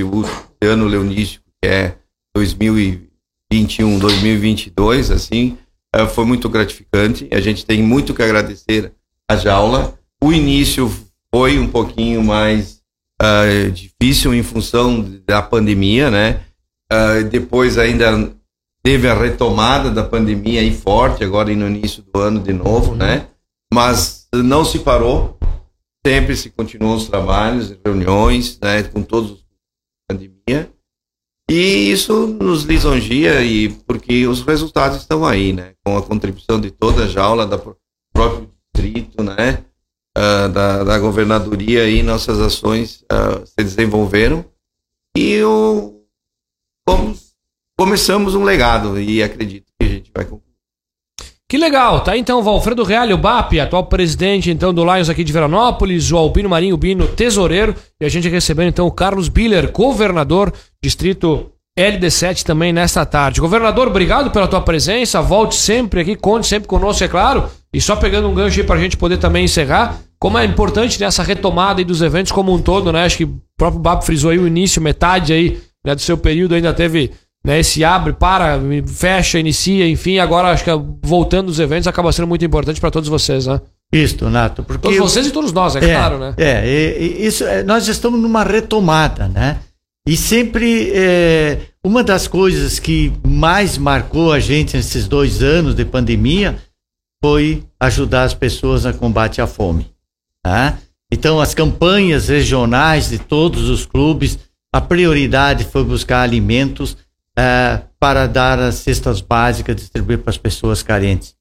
ano 0.63 0.87
leonístico, 0.87 1.45
que 1.61 1.69
é 1.69 1.97
2021, 3.57 3.99
2022, 3.99 5.11
assim, 5.11 5.57
eh, 5.95 6.07
foi 6.07 6.25
muito 6.25 6.49
gratificante. 6.49 7.29
A 7.33 7.41
gente 7.41 7.65
tem 7.65 7.83
muito 7.83 8.13
que 8.13 8.23
agradecer 8.23 8.93
a 9.31 9.37
Jaula. 9.37 9.99
O 10.23 10.33
início 10.33 10.91
foi 11.35 11.59
um 11.59 11.69
pouquinho 11.69 12.23
mais 12.23 12.83
ah, 13.21 13.45
difícil 13.73 14.35
em 14.35 14.43
função 14.43 15.05
da 15.27 15.41
pandemia, 15.41 16.11
né? 16.11 16.43
Ah, 16.91 17.23
depois 17.23 17.79
ainda 17.79 18.33
teve 18.83 19.09
a 19.09 19.15
retomada 19.15 19.91
da 19.91 20.05
pandemia 20.05 20.61
aí 20.61 20.73
forte, 20.73 21.25
agora 21.25 21.55
no 21.55 21.67
início 21.67 22.03
do 22.03 22.21
ano 22.21 22.41
de 22.41 22.53
novo, 22.53 22.95
né? 22.95 23.29
Mas 23.73 24.29
não 24.33 24.65
se 24.65 24.79
parou, 24.81 25.39
sempre 26.07 26.37
se 26.37 26.51
continuam 26.51 26.95
os 26.95 27.09
trabalhos, 27.09 27.77
reuniões, 27.85 28.59
né? 28.61 28.83
Com 28.85 29.03
todos 29.03 29.31
os 29.33 29.47
pandemia. 30.09 30.71
E 31.51 31.91
isso 31.93 32.27
nos 32.27 32.65
lisonjia 32.65 33.41
e 33.43 33.69
porque 33.69 34.27
os 34.27 34.43
resultados 34.43 34.99
estão 34.99 35.25
aí, 35.25 35.53
né? 35.53 35.75
Com 35.85 35.97
a 35.97 36.03
contribuição 36.03 36.61
de 36.61 36.71
toda 36.71 37.05
a 37.05 37.09
jaula, 37.09 37.47
da 37.47 37.57
próprio 38.13 38.51
distrito, 38.75 39.23
né? 39.23 39.63
Ah, 40.17 40.49
da, 40.49 40.83
da 40.83 40.99
governadoria 40.99 41.83
aí, 41.83 42.03
nossas 42.03 42.41
ações 42.41 43.05
ah, 43.09 43.43
se 43.45 43.57
desenvolveram 43.59 44.45
e 45.17 45.43
o, 45.43 46.01
fomos- 46.89 47.35
começamos 47.79 48.35
um 48.35 48.43
legado 48.43 48.99
e 48.99 49.23
acredito 49.23 49.67
que 49.79 49.87
a 49.87 49.91
gente 49.91 50.11
vai 50.15 50.25
concluir. 50.25 50.47
Que 51.49 51.59
legal, 51.59 52.03
tá 52.03 52.17
então 52.17 52.43
Valfredo 52.43 52.83
Reale, 52.83 53.13
o 53.13 53.19
BAP, 53.19 53.61
atual 53.61 53.87
presidente 53.87 54.51
então 54.51 54.75
do 54.75 54.83
Lions 54.85 55.09
aqui 55.09 55.23
de 55.23 55.33
Veranópolis, 55.33 56.11
o 56.11 56.17
Albino 56.17 56.49
Marinho 56.49 56.77
Bino, 56.77 57.07
tesoureiro, 57.07 57.73
e 58.01 58.05
a 58.05 58.09
gente 58.09 58.29
recebendo 58.29 58.69
então 58.71 58.85
o 58.87 58.91
Carlos 58.91 59.29
Biller, 59.29 59.71
governador, 59.71 60.53
distrito 60.87 61.51
LD7 61.79 62.43
também 62.43 62.73
nesta 62.73 63.05
tarde. 63.05 63.41
Governador, 63.41 63.89
obrigado 63.89 64.31
pela 64.31 64.49
tua 64.49 64.61
presença, 64.63 65.21
volte 65.21 65.55
sempre 65.57 66.01
aqui, 66.01 66.17
conte 66.17 66.47
sempre 66.47 66.67
conosco, 66.69 67.05
é 67.05 67.09
claro, 67.09 67.45
e 67.73 67.81
só 67.81 67.95
pegando 67.97 68.29
um 68.29 68.35
gancho 68.35 68.61
aí 68.61 68.67
pra 68.67 68.79
gente 68.79 68.97
poder 68.97 69.19
também 69.19 69.45
encerrar, 69.45 69.99
como 70.19 70.39
é 70.39 70.45
importante 70.45 70.99
nessa 70.99 71.23
retomada 71.23 71.81
aí 71.81 71.85
dos 71.85 72.01
eventos 72.01 72.33
como 72.33 72.53
um 72.55 72.59
todo, 72.63 72.91
né? 72.93 73.05
Acho 73.05 73.19
que 73.19 73.25
o 73.25 73.39
próprio 73.59 73.81
BAP 73.83 74.03
frisou 74.05 74.31
aí 74.31 74.39
o 74.39 74.47
início, 74.47 74.81
metade 74.81 75.33
aí 75.35 75.59
né, 75.85 75.95
do 75.95 76.01
seu 76.01 76.17
período 76.17 76.55
ainda 76.55 76.73
teve 76.73 77.11
né, 77.45 77.61
esse 77.61 77.85
abre, 77.85 78.15
para, 78.15 78.59
fecha, 78.87 79.39
inicia, 79.39 79.87
enfim, 79.87 80.19
agora 80.19 80.49
acho 80.49 80.65
que 80.65 80.71
voltando 81.05 81.51
os 81.51 81.61
eventos 81.61 81.87
acaba 81.87 82.11
sendo 82.11 82.27
muito 82.27 82.45
importante 82.45 82.81
para 82.81 82.91
todos 82.91 83.09
vocês, 83.11 83.47
né? 83.47 83.61
Isso, 83.93 84.29
Nato. 84.31 84.63
Porque 84.65 84.81
Todos 84.83 84.99
vocês 84.99 85.27
e 85.27 85.31
todos 85.31 85.53
nós, 85.53 85.77
é, 85.77 85.81
claro, 85.81 86.19
né? 86.19 86.35
É, 86.39 86.67
e- 86.67 87.23
e 87.23 87.27
isso, 87.27 87.45
é, 87.45 87.63
nós 87.63 87.87
estamos 87.87 88.19
numa 88.19 88.43
retomada, 88.43 89.29
né? 89.29 89.59
E 90.07 90.17
sempre 90.17 90.93
é, 90.95 91.59
uma 91.85 92.05
das 92.05 92.29
coisas 92.29 92.79
que 92.79 93.13
mais 93.27 93.77
marcou 93.77 94.33
a 94.33 94.39
gente 94.39 94.77
nesses 94.77 95.09
dois 95.09 95.43
anos 95.43 95.75
de 95.75 95.85
pandemia 95.85 96.57
foi 97.21 97.65
ajudar 97.81 98.23
as 98.23 98.35
pessoas 98.35 98.87
a 98.87 98.93
combate 98.93 99.41
à 99.41 99.49
fome. 99.49 99.91
Tá? 100.45 100.79
Então, 101.13 101.41
as 101.41 101.55
campanhas 101.55 102.29
regionais 102.29 103.09
de 103.09 103.19
todos 103.19 103.69
os 103.69 103.85
clubes, 103.85 104.39
a 104.73 104.81
prioridade 104.81 105.65
foi 105.65 105.83
buscar 105.83 106.23
alimentos 106.23 106.97
eh, 107.37 107.83
para 107.99 108.27
dar 108.27 108.59
as 108.61 108.77
cestas 108.77 109.21
básicas, 109.21 109.75
distribuir 109.75 110.19
para 110.19 110.31
as 110.31 110.39
pessoas 110.39 110.83
carentes. 110.83 111.35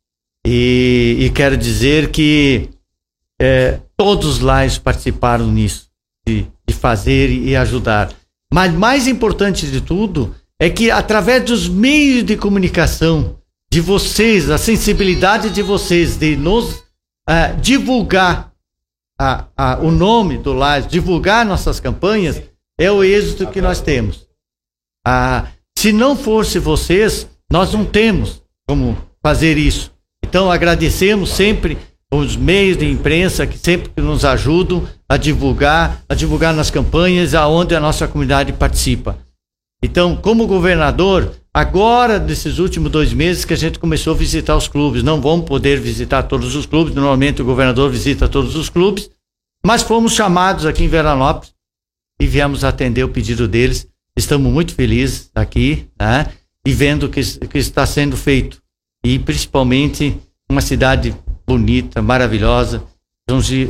E, 0.45 1.17
e 1.19 1.29
quero 1.29 1.55
dizer 1.55 2.09
que 2.09 2.69
eh, 3.39 3.79
todos 3.95 4.39
lá 4.39 4.59
participaram 4.83 5.51
nisso, 5.51 5.89
de, 6.25 6.47
de 6.67 6.73
fazer 6.73 7.29
e 7.29 7.55
ajudar. 7.55 8.09
Mas 8.53 8.73
mais 8.73 9.07
importante 9.07 9.67
de 9.67 9.81
tudo 9.81 10.35
é 10.59 10.69
que 10.69 10.89
através 10.89 11.43
dos 11.43 11.67
meios 11.67 12.23
de 12.23 12.37
comunicação 12.37 13.37
de 13.71 13.81
vocês, 13.81 14.49
a 14.49 14.57
sensibilidade 14.57 15.49
de 15.49 15.61
vocês 15.61 16.17
de 16.17 16.35
nos 16.35 16.83
ah, 17.27 17.47
divulgar 17.47 18.53
a, 19.19 19.47
a, 19.55 19.79
o 19.79 19.91
nome 19.91 20.37
do 20.37 20.53
Lions, 20.53 20.87
divulgar 20.87 21.45
nossas 21.45 21.79
campanhas, 21.79 22.41
é 22.79 22.91
o 22.91 23.03
êxito 23.03 23.47
que 23.47 23.61
nós 23.61 23.81
temos. 23.81 24.27
Ah, 25.05 25.47
se 25.77 25.91
não 25.91 26.15
fosse 26.15 26.59
vocês, 26.59 27.29
nós 27.51 27.73
não 27.73 27.85
temos 27.85 28.41
como 28.67 28.97
fazer 29.21 29.57
isso. 29.57 29.91
Então 30.23 30.51
agradecemos 30.51 31.29
sempre 31.29 31.77
os 32.17 32.35
meios 32.35 32.77
de 32.77 32.89
imprensa 32.89 33.47
que 33.47 33.57
sempre 33.57 33.91
nos 34.01 34.23
ajudam 34.23 34.87
a 35.07 35.17
divulgar, 35.17 36.03
a 36.07 36.15
divulgar 36.15 36.53
nas 36.53 36.69
campanhas 36.69 37.33
aonde 37.33 37.75
a 37.75 37.79
nossa 37.79 38.07
comunidade 38.07 38.53
participa. 38.53 39.17
Então, 39.83 40.15
como 40.15 40.47
governador, 40.47 41.33
agora 41.53 42.19
desses 42.19 42.57
últimos 42.59 42.91
dois 42.91 43.13
meses 43.13 43.45
que 43.45 43.53
a 43.53 43.57
gente 43.57 43.77
começou 43.77 44.13
a 44.13 44.17
visitar 44.17 44.55
os 44.55 44.67
clubes, 44.67 45.03
não 45.03 45.21
vamos 45.21 45.45
poder 45.45 45.79
visitar 45.79 46.23
todos 46.23 46.55
os 46.55 46.65
clubes. 46.65 46.95
Normalmente 46.95 47.41
o 47.41 47.45
governador 47.45 47.91
visita 47.91 48.27
todos 48.27 48.55
os 48.55 48.69
clubes, 48.69 49.09
mas 49.65 49.83
fomos 49.83 50.13
chamados 50.13 50.65
aqui 50.65 50.83
em 50.83 50.87
Veranópolis 50.87 51.53
e 52.19 52.25
viemos 52.25 52.63
atender 52.63 53.03
o 53.03 53.09
pedido 53.09 53.47
deles. 53.47 53.87
Estamos 54.17 54.51
muito 54.51 54.73
felizes 54.73 55.29
aqui, 55.35 55.87
né? 55.99 56.31
E 56.65 56.71
vendo 56.71 57.09
que, 57.09 57.21
que 57.21 57.57
está 57.57 57.85
sendo 57.85 58.15
feito. 58.17 58.61
E 59.05 59.19
principalmente 59.19 60.17
uma 60.49 60.61
cidade 60.61 61.15
bonita, 61.45 62.01
maravilhosa, 62.01 62.83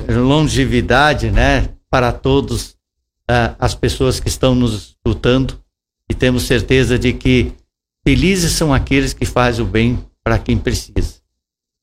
longevidade, 0.09 1.31
né? 1.31 1.69
Para 1.89 2.11
todos 2.11 2.75
uh, 3.29 3.55
as 3.59 3.75
pessoas 3.75 4.19
que 4.19 4.27
estão 4.27 4.55
nos 4.55 4.97
escutando. 5.05 5.59
E 6.09 6.13
temos 6.13 6.43
certeza 6.43 6.99
de 6.99 7.13
que 7.13 7.51
felizes 8.05 8.51
são 8.51 8.73
aqueles 8.73 9.13
que 9.13 9.25
fazem 9.25 9.65
o 9.65 9.67
bem 9.67 10.03
para 10.23 10.37
quem 10.37 10.57
precisa. 10.57 11.15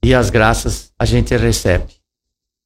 E 0.05 0.15
as 0.15 0.31
graças 0.31 0.93
a 0.99 1.05
gente 1.05 1.37
recebe. 1.37 1.95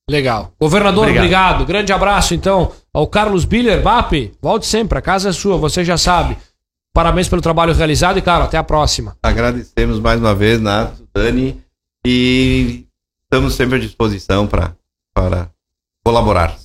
Legal. 0.08 0.52
Governador, 0.60 1.02
obrigado. 1.02 1.24
obrigado. 1.24 1.66
Grande 1.66 1.92
abraço, 1.92 2.34
então, 2.34 2.72
ao 2.92 3.06
Carlos 3.06 3.44
Biller. 3.44 3.82
BAP, 3.82 4.32
volte 4.40 4.66
sempre, 4.66 4.98
a 4.98 5.02
casa 5.02 5.30
é 5.30 5.32
sua, 5.32 5.56
você 5.56 5.84
já 5.84 5.98
sabe. 5.98 6.36
Parabéns 6.94 7.28
pelo 7.28 7.42
trabalho 7.42 7.74
realizado 7.74 8.18
e, 8.18 8.22
claro, 8.22 8.44
até 8.44 8.56
a 8.56 8.62
próxima. 8.62 9.16
Agradecemos 9.22 9.98
mais 9.98 10.18
uma 10.20 10.34
vez, 10.34 10.60
Nato, 10.60 11.06
Dani, 11.12 11.60
e 12.06 12.85
estamos 13.26 13.54
sempre 13.54 13.76
à 13.76 13.80
disposição 13.80 14.46
para 14.46 14.74
colaborar. 16.04 16.56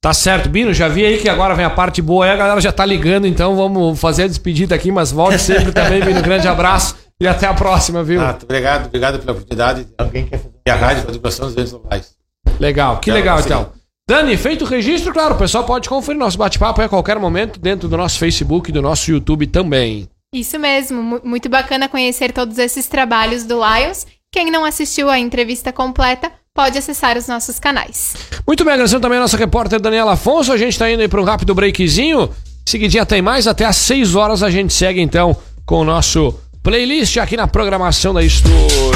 Tá 0.00 0.12
certo, 0.12 0.50
Bino, 0.50 0.74
já 0.74 0.86
vi 0.86 1.04
aí 1.04 1.18
que 1.18 1.30
agora 1.30 1.54
vem 1.54 1.64
a 1.64 1.70
parte 1.70 2.02
boa 2.02 2.26
aí, 2.26 2.30
a 2.30 2.36
galera 2.36 2.60
já 2.60 2.70
tá 2.70 2.84
ligando, 2.84 3.26
então 3.26 3.56
vamos 3.56 3.98
fazer 3.98 4.24
a 4.24 4.26
despedida 4.26 4.74
aqui, 4.74 4.92
mas 4.92 5.10
volte 5.10 5.38
sempre 5.40 5.72
também, 5.72 6.04
Bino. 6.04 6.20
Grande 6.20 6.46
abraço 6.46 6.94
e 7.18 7.26
até 7.26 7.46
a 7.46 7.54
próxima, 7.54 8.04
viu? 8.04 8.20
Ah, 8.20 8.36
obrigado, 8.42 8.86
obrigado 8.86 9.18
pela 9.18 9.32
oportunidade. 9.32 9.86
Alguém 9.96 10.26
quer 10.26 10.36
fazer? 10.36 10.54
E 10.66 10.70
a 10.70 10.76
rádio, 10.76 11.04
a 11.04 11.06
divulgação 11.06 11.46
dos 11.46 11.54
eventos 11.54 11.72
locais. 11.72 12.14
Legal, 12.60 12.98
que 12.98 13.10
legal 13.10 13.40
então. 13.40 13.72
Dani, 14.06 14.36
feito 14.36 14.66
o 14.66 14.68
registro, 14.68 15.10
claro, 15.10 15.34
o 15.34 15.38
pessoal 15.38 15.64
pode 15.64 15.88
conferir 15.88 16.18
nosso 16.20 16.36
bate-papo 16.36 16.82
a 16.82 16.88
qualquer 16.88 17.18
momento 17.18 17.58
dentro 17.58 17.88
do 17.88 17.96
nosso 17.96 18.18
Facebook 18.18 18.68
e 18.68 18.72
do 18.72 18.82
nosso 18.82 19.10
YouTube 19.10 19.46
também. 19.46 20.06
Isso 20.34 20.58
mesmo, 20.58 21.20
muito 21.24 21.48
bacana 21.48 21.88
conhecer 21.88 22.30
todos 22.32 22.58
esses 22.58 22.86
trabalhos 22.86 23.44
do 23.44 23.54
Lions. 23.54 24.06
Quem 24.34 24.50
não 24.50 24.64
assistiu 24.64 25.08
a 25.08 25.16
entrevista 25.16 25.72
completa, 25.72 26.28
pode 26.52 26.76
acessar 26.76 27.16
os 27.16 27.28
nossos 27.28 27.60
canais. 27.60 28.16
Muito 28.44 28.64
bem, 28.64 28.74
agradecendo 28.74 29.00
também 29.00 29.18
a 29.18 29.20
nossa 29.20 29.36
repórter 29.36 29.80
Daniela 29.80 30.14
Afonso. 30.14 30.52
A 30.52 30.56
gente 30.56 30.72
está 30.72 30.90
indo 30.90 31.08
para 31.08 31.20
um 31.20 31.24
rápido 31.24 31.54
breakzinho. 31.54 32.28
Seguidinha 32.66 33.06
tem 33.06 33.22
mais, 33.22 33.46
até 33.46 33.64
às 33.64 33.76
6 33.76 34.16
horas 34.16 34.42
a 34.42 34.50
gente 34.50 34.74
segue 34.74 35.00
então 35.00 35.36
com 35.64 35.82
o 35.82 35.84
nosso 35.84 36.34
playlist 36.64 37.16
aqui 37.18 37.36
na 37.36 37.46
programação 37.46 38.12
da 38.12 38.24
Estúdio. 38.24 38.90